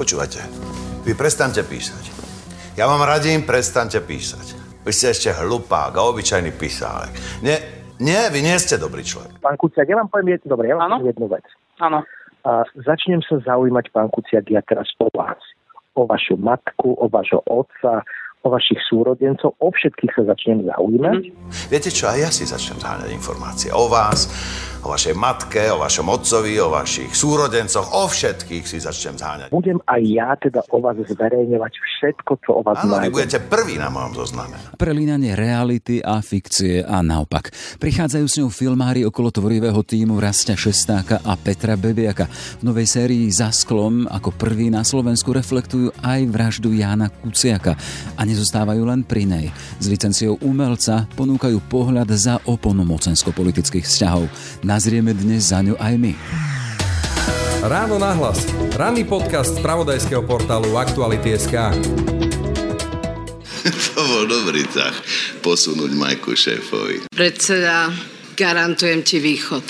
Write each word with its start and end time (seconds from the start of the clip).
Počúvajte, 0.00 0.40
vy 1.04 1.12
prestaňte 1.12 1.60
písať. 1.60 2.08
Ja 2.72 2.88
vám 2.88 3.04
radím, 3.04 3.44
prestaňte 3.44 4.00
písať. 4.00 4.56
Vy 4.80 4.96
ste 4.96 5.12
ešte 5.12 5.28
hlupák 5.36 5.92
a 5.92 6.08
obyčajný 6.08 6.56
písálek. 6.56 7.12
Nie, 7.44 7.60
nie, 8.00 8.16
vy 8.32 8.40
nie 8.40 8.56
ste 8.56 8.80
dobrý 8.80 9.04
človek. 9.04 9.36
Pán 9.44 9.60
Kuciak, 9.60 9.84
ja 9.84 10.00
vám 10.00 10.08
poviem 10.08 10.40
jednu, 10.40 10.56
dobre, 10.56 10.72
ja 10.72 10.80
vám 10.80 11.04
poviem 11.04 11.12
jednu 11.12 11.26
vec. 11.28 11.44
Áno. 11.84 12.00
Začnem 12.80 13.20
sa 13.28 13.44
zaujímať, 13.44 13.92
pán 13.92 14.08
Kuciak, 14.08 14.48
ja 14.48 14.64
teraz 14.64 14.88
o 15.04 15.12
vás. 15.12 15.36
O 15.92 16.08
vašu 16.08 16.40
matku, 16.40 16.96
o 16.96 17.04
vašho 17.04 17.44
otca, 17.44 18.00
o 18.40 18.48
vašich 18.48 18.80
súrodencov, 18.88 19.52
o 19.60 19.68
všetkých 19.68 20.16
sa 20.16 20.32
začnem 20.32 20.64
zaujímať. 20.64 21.28
Viete 21.68 21.92
čo, 21.92 22.08
aj 22.08 22.18
ja 22.24 22.30
si 22.32 22.48
začnem 22.48 22.80
zháňať 22.80 23.12
informácie 23.12 23.68
o 23.68 23.84
vás, 23.84 24.32
o 24.84 24.88
vašej 24.92 25.14
matke, 25.16 25.68
o 25.72 25.78
vašom 25.80 26.08
otcovi, 26.08 26.56
o 26.60 26.72
vašich 26.72 27.12
súrodencoch, 27.12 27.92
o 27.92 28.08
všetkých 28.08 28.64
si 28.64 28.80
začnem 28.80 29.16
zháňať. 29.20 29.48
Budem 29.52 29.78
aj 29.84 30.02
ja 30.08 30.32
teda 30.40 30.64
o 30.72 30.78
vás 30.80 30.96
zverejňovať 30.96 31.72
všetko, 31.76 32.32
čo 32.40 32.50
o 32.58 32.60
vás 32.64 32.80
Áno, 32.80 32.96
vy 32.96 33.12
budete 33.12 33.44
prvý 33.44 33.76
na 33.76 33.92
mojom 33.92 34.24
zozname. 34.24 34.56
Prelínanie 34.80 35.36
reality 35.36 36.00
a 36.00 36.24
fikcie 36.24 36.80
a 36.80 37.04
naopak. 37.04 37.52
Prichádzajú 37.76 38.26
s 38.26 38.38
ňou 38.40 38.48
filmári 38.48 39.04
okolo 39.04 39.28
tvorivého 39.28 39.80
týmu 39.84 40.16
Rastia 40.16 40.56
Šestáka 40.56 41.20
a 41.20 41.36
Petra 41.36 41.76
Bebiaka. 41.76 42.28
V 42.60 42.62
novej 42.64 42.88
sérii 42.88 43.28
Za 43.28 43.52
sklom 43.52 44.08
ako 44.08 44.32
prvý 44.32 44.72
na 44.72 44.80
Slovensku 44.80 45.36
reflektujú 45.36 45.92
aj 46.00 46.20
vraždu 46.32 46.72
Jána 46.72 47.12
Kuciaka 47.12 47.76
a 48.16 48.22
nezostávajú 48.24 48.82
len 48.88 49.04
pri 49.04 49.28
nej. 49.28 49.46
S 49.76 49.86
licenciou 49.90 50.40
umelca 50.40 51.04
ponúkajú 51.14 51.60
pohľad 51.68 52.08
za 52.16 52.40
oponu 52.48 52.82
mocensko-politických 52.88 53.84
vzťahov. 53.84 54.24
Nazrieme 54.70 55.10
dnes 55.10 55.50
za 55.50 55.58
ňu 55.66 55.74
aj 55.82 55.98
my. 55.98 56.14
Ráno 57.66 57.98
nahlas. 57.98 58.46
Ranný 58.78 59.02
podcast 59.02 59.58
z 59.58 59.66
pravodajského 59.66 60.22
portálu 60.22 60.78
Aktuality.sk. 60.78 61.58
To 63.90 64.00
bol 64.06 64.30
dobrý 64.30 64.62
ťah 64.70 64.94
posunúť 65.42 65.90
Majku 65.90 66.38
šéfovi. 66.38 67.10
Predseda, 67.10 67.90
garantujem 68.38 69.02
ti 69.02 69.18
východ. 69.18 69.66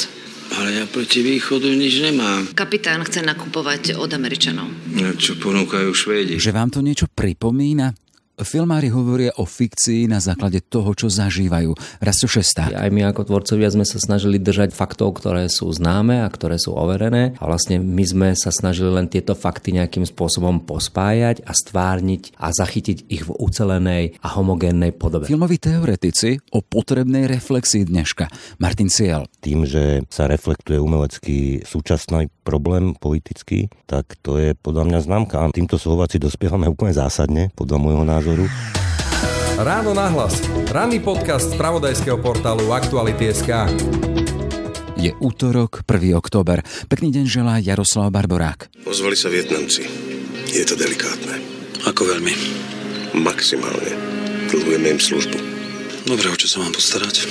Ale 0.60 0.76
ja 0.76 0.84
proti 0.84 1.24
východu 1.24 1.72
nič 1.72 2.04
nemám. 2.04 2.52
Kapitán 2.52 3.00
chce 3.00 3.24
nakupovať 3.24 3.96
od 3.96 4.12
Američanov. 4.12 4.68
No, 4.92 5.16
Čo 5.16 5.40
ponúkajú 5.40 5.88
Švédi? 5.96 6.36
Že 6.36 6.52
vám 6.52 6.68
to 6.76 6.84
niečo 6.84 7.08
pripomína? 7.08 7.96
Filmári 8.40 8.88
hovoria 8.88 9.36
o 9.36 9.44
fikcii 9.44 10.08
na 10.08 10.16
základe 10.16 10.64
toho, 10.64 10.96
čo 10.96 11.12
zažívajú. 11.12 11.76
Rasto 12.00 12.24
Šestá. 12.24 12.72
Aj 12.72 12.88
my 12.88 13.12
ako 13.12 13.28
tvorcovia 13.28 13.68
sme 13.68 13.84
sa 13.84 14.00
snažili 14.00 14.40
držať 14.40 14.72
faktov, 14.72 15.20
ktoré 15.20 15.52
sú 15.52 15.68
známe 15.68 16.24
a 16.24 16.28
ktoré 16.32 16.56
sú 16.56 16.72
overené. 16.72 17.36
A 17.36 17.44
vlastne 17.44 17.76
my 17.76 18.00
sme 18.00 18.28
sa 18.32 18.48
snažili 18.48 18.88
len 18.88 19.12
tieto 19.12 19.36
fakty 19.36 19.76
nejakým 19.76 20.08
spôsobom 20.08 20.64
pospájať 20.64 21.44
a 21.44 21.52
stvárniť 21.52 22.40
a 22.40 22.48
zachytiť 22.48 23.12
ich 23.12 23.28
v 23.28 23.36
ucelenej 23.36 24.16
a 24.24 24.28
homogénnej 24.32 24.96
podobe. 24.96 25.28
Filmoví 25.28 25.60
teoretici 25.60 26.40
o 26.56 26.64
potrebnej 26.64 27.28
reflexii 27.28 27.84
dneška. 27.84 28.32
Martin 28.56 28.88
Ciel. 28.88 29.28
tým, 29.44 29.68
že 29.68 30.08
sa 30.08 30.24
reflektuje 30.24 30.80
umelecký 30.80 31.68
súčasný 31.68 32.32
problém 32.40 32.96
politický, 32.96 33.68
tak 33.84 34.16
to 34.24 34.40
je 34.40 34.56
podľa 34.56 34.88
mňa 34.88 34.98
známka. 35.04 35.36
A 35.36 35.52
týmto 35.52 35.76
Slováci 35.76 36.16
dospievame 36.16 36.70
úplne 36.70 36.96
zásadne, 36.96 37.52
podľa 37.52 37.76
môjho 37.76 38.04
názoru. 38.08 38.29
Ráno 39.60 39.92
nahlas. 39.92 40.40
Ranný 40.70 41.02
podcast 41.02 41.52
z 41.52 41.58
pravodajského 41.58 42.16
portálu 42.16 42.70
Aktuality.sk. 42.70 43.50
Je 45.00 45.10
útorok, 45.18 45.82
1. 45.84 46.16
október. 46.16 46.64
Pekný 46.86 47.10
deň 47.10 47.24
želá 47.24 47.54
Jaroslav 47.58 48.12
Barborák. 48.12 48.70
Ozvali 48.86 49.16
sa 49.16 49.32
Vietnamci. 49.32 49.84
Je 50.48 50.62
to 50.62 50.76
delikátne. 50.76 51.40
Ako 51.88 52.06
veľmi? 52.06 52.32
Maximálne. 53.18 53.92
Dlhujeme 54.52 54.94
im 54.94 55.00
službu. 55.00 55.38
Dobre, 56.04 56.26
o 56.30 56.36
čo 56.36 56.46
sa 56.46 56.62
mám 56.62 56.72
postarať? 56.72 57.26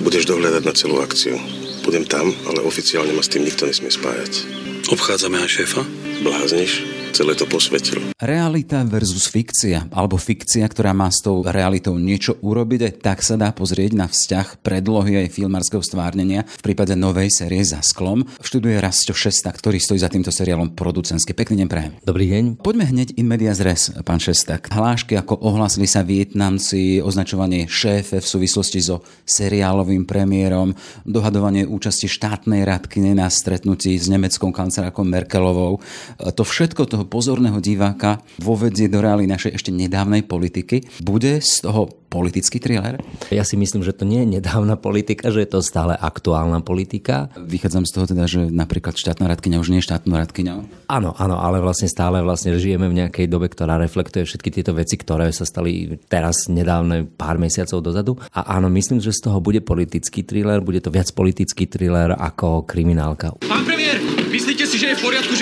Budeš 0.00 0.26
dohľadať 0.30 0.62
na 0.64 0.74
celú 0.74 0.98
akciu. 1.04 1.36
Budem 1.84 2.06
tam, 2.06 2.30
ale 2.48 2.64
oficiálne 2.64 3.12
ma 3.12 3.20
s 3.20 3.32
tým 3.32 3.44
nikto 3.44 3.68
nesmie 3.68 3.90
spájať. 3.92 4.46
Obchádzame 4.90 5.40
aj 5.40 5.50
šéfa? 5.50 5.82
Blázniš? 6.24 6.99
Celé 7.10 7.34
to 7.34 7.42
posvetil. 7.42 8.14
Realita 8.22 8.86
versus 8.86 9.26
fikcia, 9.26 9.90
alebo 9.90 10.14
fikcia, 10.14 10.62
ktorá 10.70 10.94
má 10.94 11.10
s 11.10 11.18
tou 11.18 11.42
realitou 11.42 11.98
niečo 11.98 12.38
urobiť, 12.38 13.02
tak 13.02 13.26
sa 13.26 13.34
dá 13.34 13.50
pozrieť 13.50 13.98
na 13.98 14.06
vzťah 14.06 14.62
predlohy 14.62 15.26
aj 15.26 15.34
filmárskeho 15.34 15.82
stvárnenia 15.82 16.46
v 16.46 16.62
prípade 16.62 16.94
novej 16.94 17.34
série 17.34 17.66
Za 17.66 17.82
sklom. 17.82 18.30
Študuje 18.38 18.78
Rasto 18.78 19.10
Šestak, 19.10 19.58
ktorý 19.58 19.82
stojí 19.82 19.98
za 19.98 20.06
týmto 20.06 20.30
seriálom 20.30 20.78
producentsky. 20.78 21.34
Pekný 21.34 21.66
deň 21.66 21.68
prajem. 21.68 21.92
Dobrý 22.06 22.30
deň. 22.30 22.62
Poďme 22.62 22.86
hneď 22.86 23.18
in 23.18 23.26
medias 23.26 23.58
res, 23.58 23.90
pán 24.06 24.22
Šestak. 24.22 24.70
Hlášky, 24.70 25.18
ako 25.18 25.34
ohlasili 25.42 25.90
sa 25.90 26.06
Vietnamci, 26.06 27.02
označovanie 27.02 27.66
šéfe 27.66 28.22
v 28.22 28.30
súvislosti 28.30 28.78
so 28.86 29.02
seriálovým 29.26 30.06
premiérom, 30.06 30.78
dohadovanie 31.02 31.66
účasti 31.66 32.06
štátnej 32.06 32.62
radkyne 32.62 33.18
na 33.18 33.26
stretnutí 33.26 33.98
s 33.98 34.06
nemeckou 34.06 34.54
kancelárkou 34.54 35.02
Merkelovou. 35.02 35.82
To 36.22 36.42
všetko 36.46 36.99
toho 37.00 37.08
pozorného 37.08 37.56
diváka 37.64 38.20
vovedie 38.44 38.84
do 38.92 39.00
reály 39.00 39.24
našej 39.24 39.56
ešte 39.56 39.72
nedávnej 39.72 40.20
politiky. 40.20 40.84
Bude 41.00 41.40
z 41.40 41.64
toho 41.64 41.88
politický 42.12 42.60
thriller? 42.60 43.00
Ja 43.32 43.40
si 43.40 43.56
myslím, 43.56 43.80
že 43.80 43.96
to 43.96 44.04
nie 44.04 44.20
je 44.26 44.36
nedávna 44.36 44.76
politika, 44.76 45.32
že 45.32 45.40
je 45.46 45.48
to 45.48 45.64
stále 45.64 45.96
aktuálna 45.96 46.60
politika. 46.60 47.32
Vychádzam 47.40 47.88
z 47.88 47.92
toho 47.96 48.04
teda, 48.04 48.28
že 48.28 48.52
napríklad 48.52 49.00
štátna 49.00 49.32
radkyňa 49.32 49.62
už 49.64 49.72
nie 49.72 49.80
je 49.80 49.88
štátnou 49.88 50.20
radkyňou. 50.20 50.58
Áno, 50.92 51.16
áno, 51.16 51.40
ale 51.40 51.64
vlastne 51.64 51.88
stále 51.88 52.20
vlastne 52.20 52.52
žijeme 52.60 52.84
v 52.92 53.00
nejakej 53.00 53.32
dobe, 53.32 53.48
ktorá 53.48 53.80
reflektuje 53.80 54.28
všetky 54.28 54.60
tieto 54.60 54.76
veci, 54.76 55.00
ktoré 55.00 55.32
sa 55.32 55.48
stali 55.48 55.96
teraz 56.12 56.52
nedávne 56.52 57.08
pár 57.08 57.40
mesiacov 57.40 57.80
dozadu. 57.80 58.12
A 58.36 58.60
áno, 58.60 58.68
myslím, 58.68 59.00
že 59.00 59.16
z 59.16 59.24
toho 59.24 59.40
bude 59.40 59.64
politický 59.64 60.20
thriller, 60.20 60.60
bude 60.60 60.84
to 60.84 60.92
viac 60.92 61.08
politický 61.16 61.64
thriller 61.64 62.12
ako 62.12 62.68
kriminálka. 62.68 63.40
Pán 63.40 63.64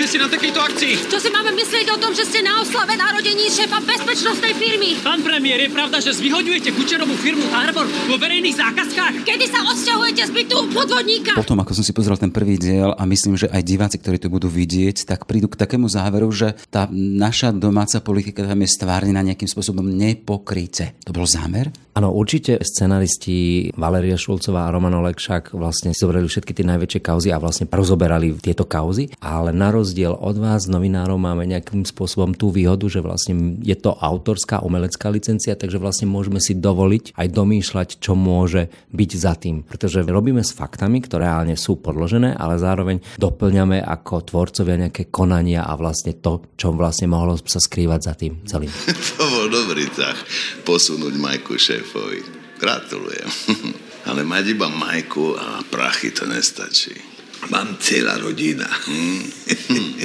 ste 0.09 0.17
na 0.17 0.25
takejto 0.25 0.57
akcii? 0.57 0.93
Čo 1.05 1.21
si 1.21 1.29
máme 1.29 1.53
myslieť 1.53 1.93
o 1.93 2.01
tom, 2.01 2.17
že 2.17 2.25
ste 2.25 2.41
na 2.41 2.57
oslave 2.57 2.97
narodení 2.97 3.45
šéfa 3.45 3.77
bezpečnostnej 3.85 4.57
firmy? 4.57 4.97
Pán 5.05 5.21
premiér, 5.21 5.61
je 5.61 5.69
pravda, 5.69 6.01
že 6.01 6.17
zvyhodňujete 6.17 6.73
Kučerovú 6.73 7.13
firmu 7.13 7.45
Harbor 7.53 7.85
vo 7.85 8.17
verejných 8.17 8.57
zákazkách? 8.57 9.21
Kedy 9.21 9.45
sa 9.45 9.61
odsťahujete 9.69 10.23
z 10.25 10.31
bytu 10.33 10.57
podvodníka? 10.73 11.37
Potom, 11.37 11.61
ako 11.61 11.77
som 11.77 11.85
si 11.85 11.93
pozrel 11.93 12.17
ten 12.17 12.33
prvý 12.33 12.57
diel 12.57 12.89
a 12.89 13.05
myslím, 13.05 13.37
že 13.37 13.53
aj 13.53 13.61
diváci, 13.61 14.01
ktorí 14.01 14.17
to 14.17 14.33
budú 14.33 14.49
vidieť, 14.49 15.05
tak 15.05 15.29
prídu 15.29 15.45
k 15.45 15.61
takému 15.61 15.85
záveru, 15.85 16.33
že 16.33 16.57
tá 16.73 16.89
naša 16.89 17.53
domáca 17.53 18.01
politika 18.01 18.49
tam 18.49 18.65
je 18.65 18.73
stvárnená 18.73 19.21
nejakým 19.21 19.45
spôsobom 19.45 19.85
nepokryte. 19.85 20.97
To 21.05 21.13
bol 21.13 21.29
zámer? 21.29 21.69
Áno, 21.99 22.15
určite 22.15 22.63
scenaristi 22.63 23.67
Valeria 23.75 24.15
Šulcová 24.15 24.69
a 24.69 24.73
Roman 24.73 25.03
Olekšak 25.03 25.51
vlastne 25.51 25.91
zobrali 25.91 26.31
všetky 26.31 26.55
tie 26.55 26.63
najväčšie 26.63 27.03
kauzy 27.03 27.27
a 27.35 27.41
vlastne 27.43 27.67
rozoberali 27.67 28.39
tieto 28.39 28.63
kauzy, 28.63 29.11
ale 29.19 29.51
na 29.51 29.67
rozdiel 29.67 30.08
od 30.11 30.35
vás, 30.35 30.67
novinárov, 30.67 31.15
máme 31.15 31.47
nejakým 31.47 31.87
spôsobom 31.87 32.35
tú 32.35 32.51
výhodu, 32.51 32.83
že 32.91 32.99
vlastne 32.99 33.63
je 33.63 33.79
to 33.79 33.95
autorská 33.95 34.59
umelecká 34.59 35.07
licencia, 35.07 35.55
takže 35.55 35.79
vlastne 35.79 36.11
môžeme 36.11 36.43
si 36.43 36.57
dovoliť 36.59 37.15
aj 37.15 37.27
domýšľať, 37.31 37.89
čo 38.03 38.19
môže 38.19 38.67
byť 38.91 39.11
za 39.15 39.33
tým. 39.39 39.63
Pretože 39.63 40.03
robíme 40.03 40.43
s 40.43 40.51
faktami, 40.51 40.99
ktoré 40.99 41.29
reálne 41.29 41.53
sú 41.53 41.77
podložené, 41.77 42.33
ale 42.33 42.57
zároveň 42.57 42.97
doplňame 43.21 43.85
ako 43.85 44.33
tvorcovia 44.33 44.89
nejaké 44.89 45.13
konania 45.13 45.69
a 45.69 45.77
vlastne 45.77 46.17
to, 46.17 46.49
čo 46.57 46.73
vlastne 46.73 47.05
mohlo 47.05 47.37
sa 47.37 47.61
skrývať 47.61 47.99
za 48.01 48.13
tým 48.17 48.41
celým. 48.49 48.73
To 49.19 49.27
bol 49.27 49.51
dobrý 49.51 49.91
ťah 49.91 50.15
posunúť 50.63 51.13
Majku 51.19 51.59
šéfovi. 51.59 52.23
Gratulujem. 52.55 53.29
Ale 54.09 54.23
mať 54.23 54.55
iba 54.55 54.71
Majku 54.71 55.35
a 55.35 55.59
prachy 55.67 56.15
to 56.15 56.23
nestačí. 56.23 57.08
Mám 57.47 57.79
celá 57.79 58.19
rodina. 58.19 58.67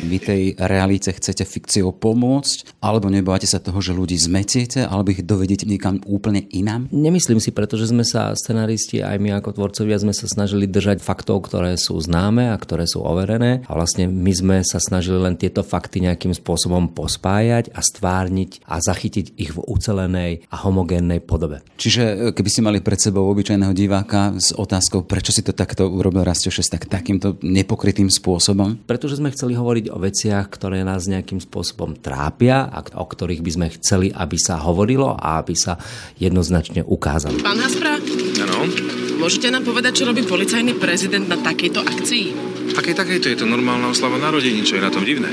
Vy 0.04 0.18
tej 0.22 0.42
realite 0.54 1.10
chcete 1.10 1.42
fikciou 1.42 1.90
pomôcť, 1.90 2.78
alebo 2.78 3.10
nebojate 3.10 3.50
sa 3.50 3.58
toho, 3.58 3.82
že 3.82 3.90
ľudí 3.90 4.14
zmetiete, 4.14 4.86
alebo 4.86 5.10
ich 5.10 5.26
dovedete 5.26 5.66
niekam 5.66 5.98
úplne 6.06 6.46
inám? 6.54 6.86
Nemyslím 6.94 7.42
si, 7.42 7.50
pretože 7.50 7.90
sme 7.90 8.06
sa 8.06 8.30
scenaristi, 8.38 9.02
aj 9.02 9.18
my 9.18 9.42
ako 9.42 9.58
tvorcovia 9.58 9.98
sme 9.98 10.14
sa 10.14 10.30
snažili 10.30 10.70
držať 10.70 11.02
faktov, 11.02 11.50
ktoré 11.50 11.74
sú 11.74 11.98
známe 11.98 12.54
a 12.54 12.56
ktoré 12.60 12.86
sú 12.86 13.02
overené. 13.02 13.66
A 13.66 13.72
vlastne 13.74 14.06
my 14.06 14.32
sme 14.32 14.56
sa 14.62 14.78
snažili 14.78 15.18
len 15.18 15.34
tieto 15.34 15.66
fakty 15.66 16.04
nejakým 16.06 16.36
spôsobom 16.36 16.94
pospájať 16.94 17.74
a 17.74 17.80
stvárniť 17.82 18.62
a 18.68 18.78
zachytiť 18.78 19.40
ich 19.40 19.56
v 19.56 19.64
ucelenej 19.64 20.46
a 20.52 20.56
homogénnej 20.62 21.18
podobe. 21.24 21.64
Čiže 21.80 22.36
keby 22.36 22.48
ste 22.52 22.62
mali 22.62 22.78
pred 22.84 23.00
sebou 23.00 23.26
obyčajného 23.32 23.72
diváka 23.72 24.36
s 24.36 24.52
otázkou, 24.52 25.08
prečo 25.08 25.32
si 25.32 25.40
to 25.40 25.56
takto 25.56 25.88
urobil 25.88 26.22
Rastio 26.22 26.52
6, 26.52 26.68
tak 26.68 26.84
takýmto 26.92 27.23
nepokrytým 27.40 28.12
spôsobom? 28.12 28.76
Pretože 28.84 29.16
sme 29.16 29.32
chceli 29.32 29.56
hovoriť 29.56 29.88
o 29.88 29.96
veciach, 29.96 30.52
ktoré 30.52 30.84
nás 30.84 31.08
nejakým 31.08 31.40
spôsobom 31.40 31.96
trápia 31.96 32.68
a 32.68 32.84
o 33.00 33.06
ktorých 33.08 33.40
by 33.40 33.50
sme 33.54 33.66
chceli, 33.80 34.12
aby 34.12 34.36
sa 34.36 34.60
hovorilo 34.60 35.16
a 35.16 35.40
aby 35.40 35.56
sa 35.56 35.80
jednoznačne 36.20 36.84
ukázali. 36.84 37.40
Pán 37.40 37.56
Haspra, 37.56 37.96
Áno. 38.44 38.68
môžete 39.16 39.48
nám 39.48 39.64
povedať, 39.64 40.02
čo 40.02 40.08
robí 40.10 40.20
policajný 40.26 40.76
prezident 40.76 41.24
na 41.24 41.40
takejto 41.40 41.80
akcii? 41.80 42.26
Akej 42.74 42.96
takejto 42.96 43.30
je 43.30 43.38
to 43.38 43.46
normálna 43.46 43.92
oslava 43.92 44.18
narodení, 44.18 44.64
čo 44.66 44.80
je 44.80 44.82
na 44.82 44.90
tom 44.90 45.06
divné? 45.06 45.28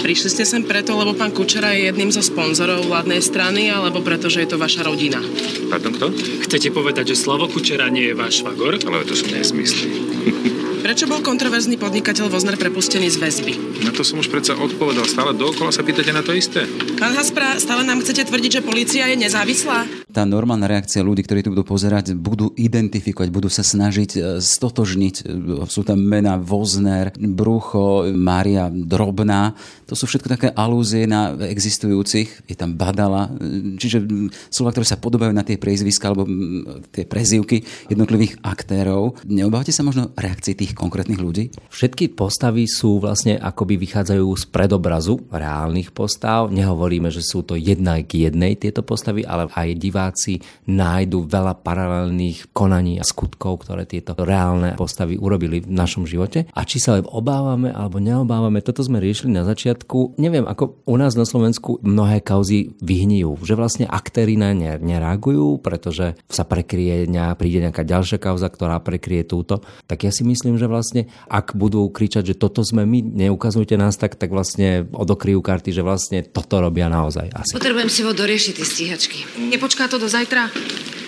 Prišli 0.00 0.28
ste 0.30 0.44
sem 0.46 0.62
preto, 0.64 0.96
lebo 0.96 1.12
pán 1.12 1.34
Kučera 1.34 1.74
je 1.74 1.90
jedným 1.90 2.14
zo 2.14 2.24
sponzorov 2.24 2.86
vládnej 2.88 3.20
strany, 3.20 3.68
alebo 3.68 4.00
preto, 4.00 4.30
že 4.32 4.46
je 4.46 4.54
to 4.54 4.62
vaša 4.62 4.86
rodina? 4.86 5.20
Pardon, 5.68 5.92
kto? 5.92 6.14
Chcete 6.48 6.70
povedať, 6.70 7.12
že 7.12 7.20
Slavo 7.20 7.50
Kučera 7.50 7.90
nie 7.90 8.10
je 8.10 8.14
váš 8.16 8.40
švagor? 8.40 8.78
Ale 8.88 9.04
to 9.04 9.12
sú 9.12 9.28
nesmysly. 9.28 9.90
Prečo 10.92 11.08
bol 11.08 11.24
kontroverzný 11.24 11.80
podnikateľ 11.80 12.28
Vozner 12.28 12.60
prepustený 12.60 13.08
z 13.08 13.16
väzby? 13.16 13.80
Na 13.80 13.96
to 13.96 14.04
som 14.04 14.20
už 14.20 14.28
predsa 14.28 14.52
odpovedal. 14.52 15.08
Stále 15.08 15.32
dookola 15.32 15.72
sa 15.72 15.80
pýtate 15.80 16.12
na 16.12 16.20
to 16.20 16.36
isté. 16.36 16.68
Pán 17.00 17.16
Haspra, 17.16 17.56
stále 17.56 17.88
nám 17.88 18.04
chcete 18.04 18.28
tvrdiť, 18.28 18.60
že 18.60 18.66
policia 18.68 19.08
je 19.08 19.16
nezávislá? 19.24 19.88
Tá 20.12 20.28
normálna 20.28 20.68
reakcia 20.68 21.00
ľudí, 21.00 21.24
ktorí 21.24 21.40
tu 21.40 21.56
budú 21.56 21.64
pozerať, 21.64 22.12
budú 22.12 22.52
identifikovať, 22.52 23.28
budú 23.32 23.48
sa 23.48 23.64
snažiť 23.64 24.10
e, 24.12 24.20
stotožniť. 24.44 25.14
E, 25.24 25.64
sú 25.64 25.80
tam 25.88 26.04
mená 26.04 26.36
Vozner, 26.36 27.16
Brucho, 27.16 28.04
Mária 28.12 28.68
Drobná. 28.68 29.56
To 29.88 29.96
sú 29.96 30.04
všetko 30.04 30.28
také 30.28 30.48
alúzie 30.52 31.08
na 31.08 31.32
existujúcich. 31.32 32.44
Je 32.44 32.56
tam 32.56 32.76
Badala. 32.76 33.32
E, 33.40 33.80
čiže 33.80 34.04
slova, 34.52 34.76
ktoré 34.76 34.84
sa 34.84 35.00
podobajú 35.00 35.32
na 35.32 35.48
tie 35.48 35.56
priezviska 35.56 36.12
alebo 36.12 36.28
tie 36.92 37.08
prezývky 37.08 37.88
jednotlivých 37.88 38.36
aktérov. 38.44 39.16
Neobávate 39.24 39.72
sa 39.72 39.80
možno 39.80 40.12
reakcie 40.12 40.52
tých 40.52 40.76
konkrétnych 40.76 41.20
ľudí? 41.24 41.56
Všetky 41.72 42.12
postavy 42.12 42.68
sú 42.68 43.00
vlastne 43.00 43.40
akoby 43.40 43.80
vychádzajú 43.80 44.28
z 44.36 44.44
predobrazu 44.52 45.24
reálnych 45.32 45.96
postav. 45.96 46.52
Nehovoríme, 46.52 47.08
že 47.08 47.24
sú 47.24 47.40
to 47.40 47.56
jedna 47.56 47.96
k 48.04 48.28
jednej 48.28 48.60
tieto 48.60 48.84
postavy, 48.84 49.24
ale 49.24 49.48
aj 49.48 49.68
diváci 50.02 50.42
nájdu 50.66 51.30
veľa 51.30 51.62
paralelných 51.62 52.50
konaní 52.50 52.98
a 52.98 53.06
skutkov, 53.06 53.62
ktoré 53.62 53.86
tieto 53.86 54.18
reálne 54.18 54.74
postavy 54.74 55.14
urobili 55.14 55.62
v 55.62 55.70
našom 55.70 56.10
živote. 56.10 56.50
A 56.50 56.66
či 56.66 56.82
sa 56.82 56.98
obávame 56.98 57.70
alebo 57.70 58.02
neobávame, 58.02 58.58
toto 58.66 58.82
sme 58.82 58.98
riešili 58.98 59.30
na 59.30 59.46
začiatku. 59.46 60.18
Neviem, 60.18 60.42
ako 60.42 60.82
u 60.82 60.96
nás 60.98 61.14
na 61.14 61.22
Slovensku 61.22 61.78
mnohé 61.86 62.18
kauzy 62.18 62.74
vyhnijú, 62.82 63.38
že 63.46 63.54
vlastne 63.54 63.86
aktéry 63.86 64.34
na 64.34 64.50
ne 64.50 64.74
nereagujú, 64.82 65.62
pretože 65.62 66.18
sa 66.26 66.42
prekrie, 66.42 67.06
príde 67.38 67.58
nejaká 67.62 67.86
ďalšia 67.86 68.18
kauza, 68.18 68.50
ktorá 68.50 68.82
prekrie 68.82 69.22
túto. 69.22 69.62
Tak 69.86 70.02
ja 70.02 70.10
si 70.10 70.26
myslím, 70.26 70.58
že 70.58 70.66
vlastne 70.66 71.06
ak 71.30 71.54
budú 71.54 71.86
kričať, 71.94 72.34
že 72.34 72.38
toto 72.38 72.66
sme 72.66 72.82
my, 72.82 73.28
neukazujte 73.28 73.78
nás 73.78 73.94
tak, 73.94 74.18
tak 74.18 74.34
vlastne 74.34 74.90
odokryjú 74.90 75.38
karty, 75.38 75.70
že 75.70 75.86
vlastne 75.86 76.26
toto 76.26 76.58
robia 76.58 76.90
naozaj. 76.90 77.30
Asi. 77.30 77.54
Potrebujem 77.54 77.90
si 77.92 78.00
ho 78.02 78.10
doriešiť 78.10 78.52
tie 78.56 78.66
stíhačky. 78.66 79.18
Nepočká 79.52 79.91
to 79.92 80.00
do 80.00 80.08
zajtra? 80.08 80.48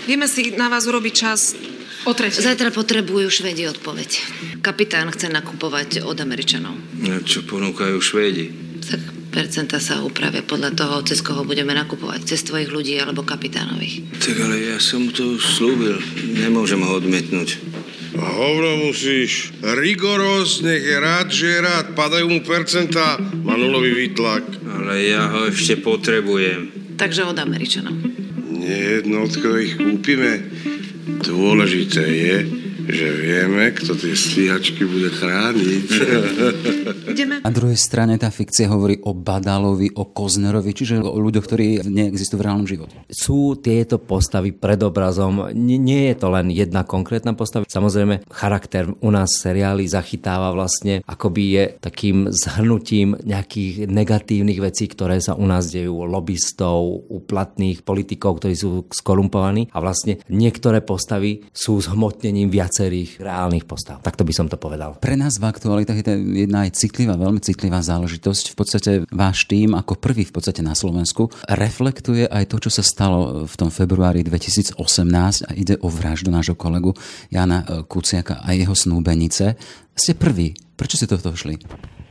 Vieme 0.04 0.28
si 0.28 0.52
na 0.52 0.68
vás 0.68 0.84
urobiť 0.84 1.14
čas 1.16 1.56
o 2.04 2.12
tretej. 2.12 2.44
Zajtra 2.44 2.68
potrebujú 2.68 3.32
Švedi 3.32 3.64
odpoveď. 3.64 4.10
Kapitán 4.60 5.08
chce 5.08 5.32
nakupovať 5.32 6.04
od 6.04 6.20
Američanov. 6.20 6.76
No, 7.00 7.16
čo 7.24 7.48
ponúkajú 7.48 7.96
Švédi? 7.96 8.52
Tak 8.84 9.00
percenta 9.32 9.80
sa 9.80 10.04
upravia 10.04 10.44
podľa 10.44 10.76
toho, 10.76 11.00
cez 11.00 11.24
koho 11.24 11.48
budeme 11.48 11.72
nakupovať. 11.72 12.28
Cez 12.28 12.44
tvojich 12.44 12.68
ľudí 12.68 13.00
alebo 13.00 13.24
kapitánových. 13.24 14.20
Tak 14.20 14.36
ale 14.36 14.76
ja 14.76 14.76
som 14.76 15.08
mu 15.08 15.16
to 15.16 15.40
slúbil. 15.40 15.96
Nemôžem 16.44 16.84
ho 16.84 16.92
odmietnúť. 17.00 17.56
Hovno 18.20 18.84
musíš. 18.84 19.56
Je 19.64 20.96
rád, 21.00 21.32
že 21.32 21.56
je 21.56 21.60
rád. 21.64 21.96
Padajú 21.96 22.28
mu 22.28 22.44
percentá, 22.44 23.16
má 23.16 23.56
nulový 23.56 23.96
výtlak. 23.96 24.44
Ale 24.68 25.08
ja 25.08 25.32
ho 25.32 25.48
ešte 25.48 25.80
potrebujem. 25.80 26.68
Takže 27.00 27.24
od 27.24 27.40
Američanov. 27.40 28.13
Nejednotko 28.64 29.60
ich 29.60 29.76
kúpime. 29.76 30.40
Dôležité 31.20 32.00
je, 32.00 32.36
že 32.84 33.08
vieme, 33.16 33.72
kto 33.72 33.96
tie 33.96 34.12
stíhačky 34.12 34.84
bude 34.84 35.08
chrániť. 35.08 35.86
Na 37.46 37.52
druhej 37.52 37.78
strane 37.80 38.20
tá 38.20 38.28
fikcia 38.28 38.68
hovorí 38.68 39.00
o 39.08 39.16
Badalovi, 39.16 39.96
o 39.96 40.04
Koznerovi, 40.12 40.76
čiže 40.76 41.00
o 41.00 41.16
ľuďoch, 41.16 41.44
ktorí 41.44 41.66
neexistujú 41.88 42.38
v 42.40 42.44
reálnom 42.44 42.68
živote. 42.68 42.96
Sú 43.08 43.56
tieto 43.56 43.96
postavy 43.96 44.52
pred 44.52 44.80
obrazom. 44.84 45.48
Nie, 45.56 45.80
nie 45.80 46.12
je 46.12 46.16
to 46.20 46.28
len 46.28 46.52
jedna 46.52 46.84
konkrétna 46.84 47.32
postava. 47.32 47.64
Samozrejme, 47.64 48.28
charakter 48.28 48.90
u 48.92 49.10
nás 49.10 49.40
seriály 49.40 49.88
zachytáva 49.88 50.52
vlastne, 50.52 51.00
akoby 51.08 51.42
je 51.56 51.64
takým 51.80 52.28
zhrnutím 52.28 53.16
nejakých 53.24 53.88
negatívnych 53.88 54.60
vecí, 54.60 54.90
ktoré 54.90 55.22
sa 55.24 55.38
u 55.38 55.46
nás 55.48 55.72
dejú, 55.72 56.04
lobbystov, 56.04 57.08
uplatných 57.08 57.86
politikov, 57.86 58.42
ktorí 58.42 58.54
sú 58.54 58.84
skorumpovaní 58.92 59.72
a 59.72 59.80
vlastne 59.80 60.20
niektoré 60.28 60.84
postavy 60.84 61.46
sú 61.54 61.80
zhmotnením 61.80 62.52
viac 62.52 62.73
viacerých 62.74 63.22
reálnych 63.22 63.70
postav. 63.70 64.02
Takto 64.02 64.26
by 64.26 64.34
som 64.34 64.50
to 64.50 64.58
povedal. 64.58 64.98
Pre 64.98 65.14
nás 65.14 65.38
v 65.38 65.46
aktualitách 65.46 66.02
je 66.02 66.06
to 66.10 66.14
jedna 66.18 66.66
aj 66.66 66.74
citlivá, 66.74 67.14
veľmi 67.14 67.38
citlivá 67.38 67.78
záležitosť. 67.78 68.50
V 68.50 68.56
podstate 68.58 68.90
váš 69.14 69.46
tým 69.46 69.78
ako 69.78 69.94
prvý 69.94 70.26
v 70.26 70.34
podstate 70.34 70.58
na 70.58 70.74
Slovensku 70.74 71.30
reflektuje 71.46 72.26
aj 72.26 72.50
to, 72.50 72.58
čo 72.66 72.74
sa 72.74 72.82
stalo 72.82 73.46
v 73.46 73.54
tom 73.54 73.70
februári 73.70 74.26
2018 74.26 74.74
a 75.46 75.50
ide 75.54 75.78
o 75.78 75.86
vraždu 75.86 76.34
nášho 76.34 76.58
kolegu 76.58 76.90
Jana 77.30 77.62
Kuciaka 77.86 78.42
a 78.42 78.50
jeho 78.58 78.74
snúbenice. 78.74 79.54
Ste 79.94 80.18
prvý. 80.18 80.58
Prečo 80.74 80.98
ste 80.98 81.06
to 81.06 81.22
šli? 81.22 81.54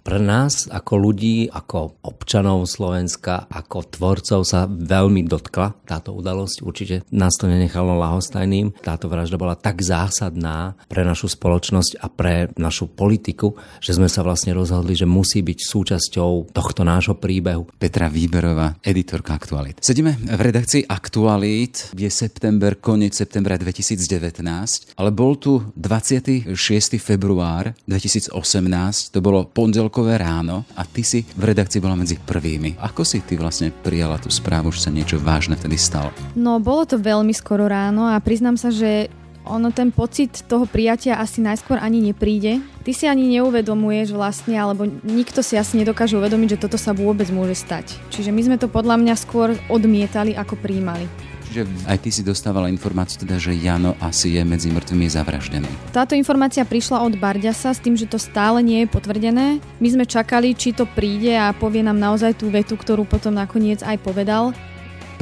Pre 0.03 0.19
nás 0.19 0.68
ako 0.68 1.00
ľudí, 1.00 1.47
ako 1.47 2.03
občanov 2.03 2.68
Slovenska, 2.68 3.47
ako 3.47 3.88
tvorcov 3.88 4.44
sa 4.44 4.68
veľmi 4.68 5.24
dotkla 5.24 5.88
táto 5.88 6.12
udalosť. 6.12 6.59
Určite 6.59 6.95
nás 7.15 7.39
to 7.39 7.47
nenechalo 7.47 7.95
lahostajným. 7.95 8.75
Táto 8.83 9.07
vražda 9.07 9.39
bola 9.39 9.56
tak 9.56 9.80
zásadná 9.80 10.75
pre 10.91 11.07
našu 11.07 11.31
spoločnosť 11.31 12.03
a 12.03 12.12
pre 12.12 12.51
našu 12.59 12.91
politiku, 12.91 13.56
že 13.80 13.95
sme 13.95 14.12
sa 14.12 14.27
vlastne 14.27 14.51
rozhodli, 14.51 14.91
že 14.91 15.07
musí 15.07 15.39
byť 15.39 15.59
súčasťou 15.71 16.51
tohto 16.51 16.83
nášho 16.83 17.15
príbehu. 17.15 17.71
Petra 17.79 18.12
Výberová, 18.12 18.75
editorka 18.83 19.39
Aktualit. 19.39 19.79
Sedíme 19.79 20.19
v 20.19 20.39
redakcii 20.39 20.83
Aktualit, 20.83 21.95
je 21.95 22.12
september, 22.12 22.75
koniec 22.75 23.15
septembra 23.15 23.56
2019, 23.56 25.00
ale 25.00 25.09
bol 25.15 25.39
tu 25.39 25.63
26. 25.79 26.51
február 27.00 27.71
2018, 27.88 29.14
to 29.14 29.20
bolo 29.24 29.46
pondelko 29.48 29.94
pondelkové 29.94 30.18
ráno 30.18 30.66
a 30.74 30.88
ty 30.90 31.06
si 31.06 31.22
v 31.22 31.54
redakcii 31.54 31.78
bola 31.78 31.94
medzi 31.94 32.18
prvými. 32.18 32.81
Ako 32.81 33.06
si 33.06 33.22
ty 33.22 33.38
vlastne 33.38 33.70
prijala 33.70 34.18
tú 34.18 34.34
správu, 34.34 34.74
že 34.74 34.88
sa 34.88 34.92
niečo 34.96 35.22
vážne 35.22 35.54
vtedy 35.54 35.78
stalo? 35.78 36.10
No, 36.34 36.58
bolo 36.58 36.90
to 36.90 36.98
veľmi 36.98 37.30
skoro 37.36 37.70
ráno 37.70 38.10
a 38.10 38.18
priznám 38.18 38.58
sa, 38.58 38.74
že 38.74 39.14
ono 39.44 39.75
ten 39.75 39.92
pocit 39.92 40.48
toho 40.48 40.64
prijatia 40.64 41.20
asi 41.20 41.44
najskôr 41.44 41.75
ani 41.78 42.00
nepríde. 42.00 42.64
Ty 42.88 42.92
si 42.96 43.06
ani 43.06 43.38
neuvedomuješ 43.38 44.16
vlastne, 44.16 44.56
alebo 44.56 44.88
nikto 45.04 45.44
si 45.44 45.60
asi 45.60 45.77
nedokáže 45.77 46.15
uvedomiť, 46.15 46.56
že 46.56 46.62
toto 46.63 46.80
sa 46.80 46.96
vôbec 46.96 47.27
môže 47.27 47.60
stať. 47.60 48.00
Čiže 48.10 48.32
my 48.32 48.42
sme 48.42 48.56
to 48.56 48.72
podľa 48.72 48.98
mňa 49.03 49.15
skôr 49.20 49.53
odmietali, 49.68 50.32
ako 50.32 50.56
príjmali. 50.58 51.33
Čiže 51.53 51.86
aj 51.86 52.01
ty 52.01 52.10
si 52.10 52.25
dostávala 52.25 52.65
informáciu 52.65 53.22
teda, 53.22 53.38
že 53.38 53.53
Jano 53.53 53.93
asi 54.01 54.33
je 54.33 54.41
medzi 54.41 54.74
mŕtvými 54.74 55.05
zavraždený. 55.05 55.69
Táto 55.93 56.17
informácia 56.17 56.65
prišla 56.65 57.05
od 57.05 57.13
Barďasa 57.22 57.77
s 57.77 57.77
tým, 57.77 57.93
že 57.93 58.10
to 58.10 58.17
stále 58.17 58.57
nie 58.65 58.81
je 58.81 58.89
potvrdené. 58.89 59.62
My 59.77 59.88
sme 59.93 60.10
čakali, 60.10 60.57
či 60.57 60.74
to 60.74 60.89
príde 60.89 61.29
a 61.38 61.53
povie 61.53 61.86
nám 61.86 62.01
naozaj 62.01 62.41
tú 62.41 62.50
vetu, 62.50 62.74
ktorú 62.74 63.05
potom 63.05 63.38
nakoniec 63.38 63.86
aj 63.86 64.01
povedal. 64.01 64.50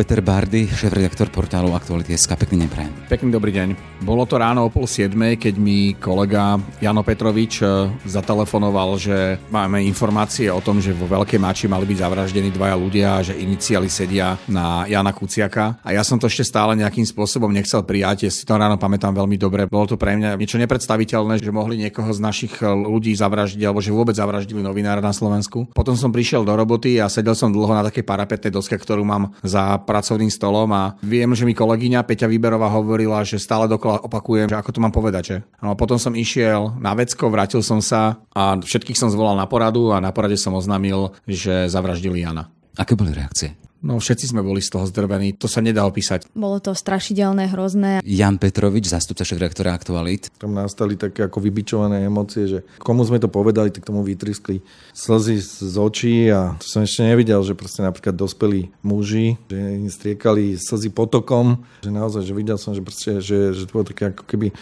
Peter 0.02 0.18
Bardy, 0.18 0.66
šéf-redaktor 0.66 1.30
portálu 1.30 1.78
Aktuality.sk. 1.78 2.34
Pekný 2.34 2.66
deň 2.66 2.70
prajem. 2.74 2.94
Pekný 3.06 3.30
dobrý 3.30 3.54
deň. 3.54 4.02
Bolo 4.02 4.26
to 4.26 4.42
ráno 4.42 4.66
o 4.66 4.74
pol 4.74 4.90
siedmej, 4.90 5.38
keď 5.38 5.62
mi 5.62 5.94
kolega 5.94 6.58
Jano 6.82 7.06
Petrovič 7.06 7.62
e, 7.62 7.86
zatelefonoval, 8.10 8.98
že 8.98 9.38
máme 9.54 9.78
informácie 9.86 10.50
o 10.50 10.58
tom, 10.58 10.82
že 10.82 10.98
vo 10.98 11.06
Veľkej 11.06 11.38
Mači 11.38 11.70
mali 11.70 11.86
byť 11.86 12.02
zavraždení 12.02 12.50
dvaja 12.50 12.76
ľudia 12.82 13.08
a 13.14 13.22
že 13.22 13.38
iniciály 13.38 13.94
sedia 13.94 14.42
na 14.50 14.90
Jana 14.90 15.14
Kuciaka. 15.14 15.86
A 15.86 15.94
ja 15.94 16.02
som 16.02 16.18
to 16.18 16.26
ešte 16.26 16.50
stále 16.50 16.74
nejakým 16.82 17.06
spôsobom 17.06 17.54
nechcel 17.54 17.86
prijať. 17.86 18.26
Ja 18.26 18.32
si 18.34 18.42
to 18.42 18.58
ráno 18.58 18.82
pamätám 18.82 19.14
veľmi 19.14 19.38
dobre. 19.38 19.70
Bolo 19.70 19.86
to 19.86 20.02
pre 20.02 20.18
mňa 20.18 20.34
niečo 20.34 20.58
nepredstaviteľné, 20.58 21.38
že 21.38 21.54
mohli 21.54 21.78
niekoho 21.78 22.10
z 22.10 22.26
našich 22.26 22.58
ľudí 22.66 23.14
zavraždiť 23.14 23.70
alebo 23.70 23.86
že 23.86 23.94
vôbec 23.94 24.18
zavraždili 24.18 24.66
novinára 24.66 24.98
na 24.98 25.14
Slovensku. 25.14 25.70
Potom 25.78 25.94
som 25.94 26.10
prišiel 26.10 26.42
do 26.42 26.58
roboty 26.58 26.98
a 26.98 27.06
sedel 27.06 27.38
som 27.38 27.54
dlho 27.54 27.70
na 27.70 27.86
takej 27.86 28.02
parapetnej 28.02 28.50
doske, 28.50 28.82
ktorú 28.82 29.06
mám 29.06 29.38
za 29.46 29.78
pracovným 29.92 30.32
stolom 30.32 30.72
a 30.72 30.96
viem, 31.04 31.28
že 31.36 31.44
mi 31.44 31.52
kolegyňa 31.52 32.08
Peťa 32.08 32.32
Výberová 32.32 32.72
hovorila, 32.72 33.28
že 33.28 33.36
stále 33.36 33.68
dokola 33.68 34.00
opakujem, 34.08 34.48
že 34.48 34.56
ako 34.56 34.72
to 34.72 34.80
mám 34.80 34.96
povedať. 34.96 35.24
Že? 35.28 35.38
No 35.60 35.76
a 35.76 35.76
potom 35.76 36.00
som 36.00 36.16
išiel 36.16 36.80
na 36.80 36.96
vecko, 36.96 37.28
vrátil 37.28 37.60
som 37.60 37.84
sa 37.84 38.24
a 38.32 38.56
všetkých 38.56 38.96
som 38.96 39.12
zvolal 39.12 39.36
na 39.36 39.46
poradu 39.52 39.92
a 39.92 40.00
na 40.00 40.16
porade 40.16 40.40
som 40.40 40.56
oznámil, 40.56 41.12
že 41.28 41.68
zavraždili 41.68 42.24
Jana. 42.24 42.48
Aké 42.80 42.96
boli 42.96 43.12
reakcie? 43.12 43.61
No 43.82 43.98
všetci 43.98 44.30
sme 44.30 44.46
boli 44.46 44.62
z 44.62 44.78
toho 44.78 44.86
zdrvení, 44.86 45.34
to 45.34 45.50
sa 45.50 45.58
nedá 45.58 45.90
opísať. 45.90 46.30
Bolo 46.38 46.62
to 46.62 46.78
strašidelné, 46.78 47.50
hrozné. 47.50 48.06
Jan 48.06 48.38
Petrovič, 48.38 48.94
zastupca 48.94 49.26
šéf-reaktora 49.26 49.74
Aktualit. 49.74 50.30
Tam 50.38 50.54
nastali 50.54 50.94
také 50.94 51.26
ako 51.26 51.42
vybičované 51.42 52.06
emócie, 52.06 52.46
že 52.46 52.60
komu 52.78 53.02
sme 53.02 53.18
to 53.18 53.26
povedali, 53.26 53.74
tak 53.74 53.82
tomu 53.82 54.06
vytriskli 54.06 54.62
slzy 54.94 55.42
z 55.42 55.76
očí 55.82 56.30
a 56.30 56.54
to 56.62 56.66
som 56.70 56.86
ešte 56.86 57.10
nevidel, 57.10 57.42
že 57.42 57.58
proste 57.58 57.82
napríklad 57.82 58.14
dospelí 58.14 58.70
muži, 58.86 59.42
že 59.50 59.58
im 59.58 59.90
striekali 59.90 60.62
slzy 60.62 60.94
potokom, 60.94 61.66
že 61.82 61.90
naozaj, 61.90 62.22
že 62.22 62.38
videl 62.38 62.62
som, 62.62 62.78
že 62.78 62.86
proste, 62.86 63.18
že, 63.18 63.58
že 63.58 63.66
to 63.66 63.82
bolo 63.82 63.90
také 63.90 64.14
ako 64.14 64.30
keby 64.30 64.54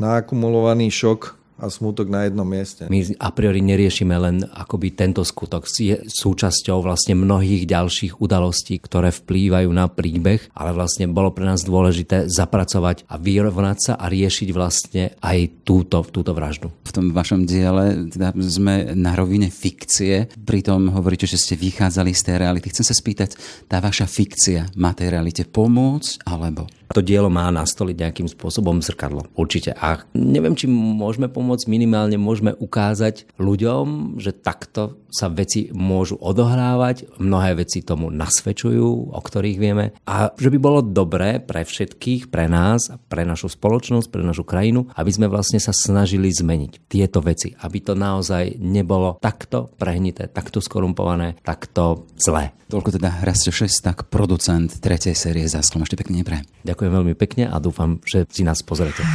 naakumulovaný 0.00 0.88
šok 0.88 1.43
a 1.64 1.72
smutok 1.72 2.12
na 2.12 2.28
jednom 2.28 2.44
mieste. 2.44 2.84
My 2.92 3.00
a 3.16 3.32
priori 3.32 3.64
neriešime 3.64 4.12
len 4.20 4.44
akoby 4.44 4.92
tento 4.92 5.24
skutok. 5.24 5.64
Je 5.72 6.04
súčasťou 6.04 6.84
vlastne 6.84 7.16
mnohých 7.16 7.64
ďalších 7.64 8.20
udalostí, 8.20 8.76
ktoré 8.76 9.08
vplývajú 9.08 9.72
na 9.72 9.88
príbeh, 9.88 10.52
ale 10.52 10.76
vlastne 10.76 11.08
bolo 11.08 11.32
pre 11.32 11.48
nás 11.48 11.64
dôležité 11.64 12.28
zapracovať 12.28 13.08
a 13.08 13.16
vyrovnať 13.16 13.78
sa 13.80 13.92
a 13.96 14.12
riešiť 14.12 14.48
vlastne 14.52 15.16
aj 15.24 15.64
túto, 15.64 16.04
túto 16.04 16.36
vraždu. 16.36 16.68
V 16.84 16.92
tom 16.92 17.16
vašom 17.16 17.48
diele 17.48 18.12
teda 18.12 18.36
sme 18.44 18.92
na 18.92 19.16
rovine 19.16 19.48
fikcie, 19.48 20.28
pritom 20.44 20.92
hovoríte, 20.92 21.24
že 21.24 21.40
ste 21.40 21.56
vychádzali 21.56 22.12
z 22.12 22.22
tej 22.28 22.36
reality. 22.44 22.68
Chcem 22.68 22.84
sa 22.84 22.94
spýtať, 22.94 23.40
tá 23.70 23.80
vaša 23.80 24.04
fikcia 24.04 24.76
má 24.76 24.92
tej 24.92 25.16
realite 25.16 25.48
pomôcť 25.48 26.28
alebo? 26.28 26.68
To 26.92 27.00
dielo 27.00 27.32
má 27.32 27.48
nastoliť 27.48 27.96
nejakým 27.96 28.28
spôsobom 28.28 28.78
zrkadlo. 28.84 29.26
Určite. 29.34 29.72
A 29.80 30.04
neviem, 30.14 30.52
či 30.54 30.68
môžeme 30.68 31.26
pomôcť, 31.26 31.53
minimálne 31.70 32.18
môžeme 32.18 32.52
ukázať 32.58 33.30
ľuďom, 33.38 34.18
že 34.18 34.34
takto 34.34 34.98
sa 35.14 35.30
veci 35.30 35.70
môžu 35.70 36.18
odohrávať, 36.18 37.06
mnohé 37.22 37.54
veci 37.62 37.86
tomu 37.86 38.10
nasvedčujú, 38.10 39.14
o 39.14 39.20
ktorých 39.22 39.58
vieme 39.62 39.94
a 40.10 40.34
že 40.34 40.50
by 40.50 40.58
bolo 40.58 40.82
dobré 40.82 41.38
pre 41.38 41.62
všetkých, 41.62 42.34
pre 42.34 42.50
nás, 42.50 42.90
pre 43.06 43.22
našu 43.22 43.46
spoločnosť, 43.46 44.10
pre 44.10 44.26
našu 44.26 44.42
krajinu, 44.42 44.90
aby 44.98 45.10
sme 45.14 45.30
vlastne 45.30 45.62
sa 45.62 45.70
snažili 45.70 46.34
zmeniť 46.34 46.90
tieto 46.90 47.22
veci, 47.22 47.54
aby 47.54 47.78
to 47.78 47.94
naozaj 47.94 48.58
nebolo 48.58 49.22
takto 49.22 49.70
prehnité, 49.78 50.26
takto 50.26 50.58
skorumpované, 50.58 51.38
takto 51.46 52.10
zlé. 52.18 52.50
Toľko 52.66 52.98
teda 52.98 53.22
Rasto 53.22 53.54
6, 53.54 53.86
tak 53.86 54.10
producent 54.10 54.66
tretej 54.82 55.14
série 55.14 55.46
Zasklom. 55.46 55.86
Ešte 55.86 56.00
pekne 56.00 56.26
neprajem. 56.26 56.48
Ďakujem 56.66 56.90
veľmi 56.90 57.14
pekne 57.14 57.46
a 57.46 57.62
dúfam, 57.62 58.02
že 58.02 58.26
si 58.32 58.42
nás 58.42 58.66
pozrete. 58.66 59.06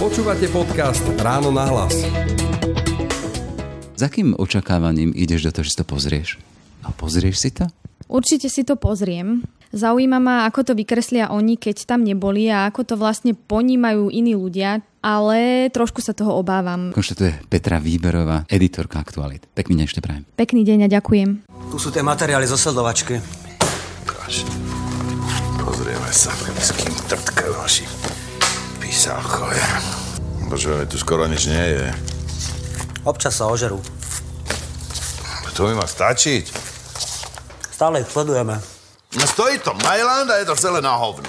Počúvate 0.00 0.50
podcast 0.50 1.04
Ráno 1.20 1.54
na 1.54 1.68
hlas. 1.68 1.94
Za 3.94 4.08
akým 4.08 4.32
očakávaním 4.34 5.12
ideš 5.12 5.46
do 5.46 5.50
toho, 5.52 5.64
že 5.68 5.72
si 5.76 5.78
to 5.78 5.86
pozrieš? 5.86 6.28
A 6.82 6.90
pozrieš 6.90 7.36
si 7.38 7.50
to? 7.52 7.68
Určite 8.10 8.50
si 8.50 8.66
to 8.66 8.74
pozriem. 8.74 9.46
Zaujíma 9.70 10.18
ma, 10.18 10.36
ako 10.50 10.66
to 10.66 10.72
vykreslia 10.74 11.30
oni, 11.30 11.54
keď 11.54 11.86
tam 11.86 12.02
neboli 12.02 12.50
a 12.50 12.66
ako 12.66 12.82
to 12.82 12.94
vlastne 12.98 13.38
ponímajú 13.38 14.10
iní 14.10 14.34
ľudia, 14.34 14.82
ale 14.98 15.70
trošku 15.70 16.02
sa 16.02 16.10
toho 16.10 16.34
obávam. 16.34 16.90
Konštatuje 16.90 17.46
Petra 17.46 17.78
Výberová, 17.78 18.50
editorka 18.50 18.98
Aktualit. 18.98 19.46
Pekný 19.54 19.78
deň 19.78 19.86
ešte 19.86 20.02
prajem. 20.02 20.26
Pekný 20.34 20.66
deň 20.66 20.78
a 20.84 20.88
ďakujem. 20.90 21.28
Tu 21.70 21.76
sú 21.78 21.94
tie 21.94 22.02
materiály 22.02 22.50
zo 22.50 22.58
sledovačky. 22.58 23.22
Ukáž. 24.02 24.42
Pozrieme 25.62 26.10
sa, 26.10 26.34
s 26.34 26.74
kým 26.74 26.90
trtkajú 27.06 27.52
naši 27.54 27.99
písálkovia. 28.90 29.70
Počujeme, 30.50 30.82
tu 30.90 30.98
skoro 30.98 31.22
nič 31.30 31.46
nie 31.46 31.78
je. 31.78 31.86
Občas 33.06 33.38
sa 33.38 33.46
ožerú. 33.46 33.78
To 35.54 35.70
mi 35.70 35.78
má 35.78 35.86
stačiť. 35.86 36.50
Stále 37.70 38.02
ich 38.02 38.10
sledujeme. 38.10 38.58
No 39.14 39.24
stojí 39.30 39.62
to 39.62 39.78
Mailand 39.86 40.26
a 40.34 40.42
je 40.42 40.46
to 40.50 40.58
celé 40.58 40.82
na 40.82 40.98
hovno. 40.98 41.22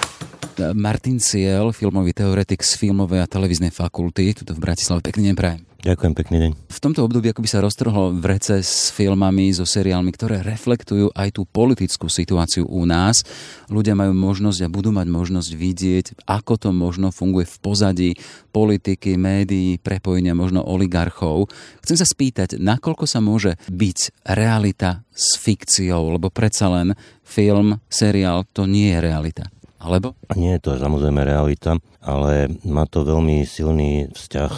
Martin 0.74 1.22
Ciel, 1.22 1.70
filmový 1.70 2.10
teoretik 2.10 2.66
z 2.66 2.82
filmovej 2.82 3.22
a 3.22 3.30
televíznej 3.30 3.70
fakulty, 3.70 4.34
tuto 4.34 4.58
v 4.58 4.62
Bratislave. 4.62 4.98
Pekný 4.98 5.30
deň 5.30 5.36
prajem. 5.38 5.62
Ďakujem, 5.82 6.14
pekný 6.14 6.36
deň. 6.38 6.52
V 6.70 6.78
tomto 6.78 7.02
období 7.02 7.34
ako 7.34 7.42
by 7.42 7.50
sa 7.50 7.58
roztrhlo 7.58 8.14
vrece 8.14 8.62
s 8.62 8.94
filmami, 8.94 9.50
so 9.50 9.66
seriálmi, 9.66 10.14
ktoré 10.14 10.38
reflektujú 10.38 11.10
aj 11.10 11.34
tú 11.34 11.42
politickú 11.42 12.06
situáciu 12.06 12.70
u 12.70 12.86
nás. 12.86 13.26
Ľudia 13.66 13.98
majú 13.98 14.14
možnosť 14.14 14.62
a 14.62 14.70
budú 14.70 14.94
mať 14.94 15.10
možnosť 15.10 15.50
vidieť, 15.50 16.06
ako 16.22 16.54
to 16.54 16.70
možno 16.70 17.10
funguje 17.10 17.50
v 17.50 17.56
pozadí 17.58 18.10
politiky, 18.54 19.18
médií, 19.18 19.82
prepojenia 19.82 20.38
možno 20.38 20.62
oligarchov. 20.62 21.50
Chcem 21.82 21.98
sa 21.98 22.06
spýtať, 22.06 22.62
nakoľko 22.62 23.02
sa 23.10 23.18
môže 23.18 23.58
byť 23.66 24.22
realita 24.38 25.02
s 25.10 25.34
fikciou, 25.34 26.14
lebo 26.14 26.30
predsa 26.30 26.70
len 26.70 26.94
film, 27.26 27.82
seriál, 27.90 28.46
to 28.54 28.70
nie 28.70 28.94
je 28.94 29.02
realita. 29.02 29.50
Alebo? 29.82 30.14
Nie 30.38 30.56
je 30.56 30.70
to 30.70 30.78
samozrejme 30.78 31.26
realita, 31.26 31.74
ale 31.98 32.54
má 32.62 32.86
to 32.86 33.02
veľmi 33.02 33.42
silný 33.42 34.06
vzťah 34.14 34.52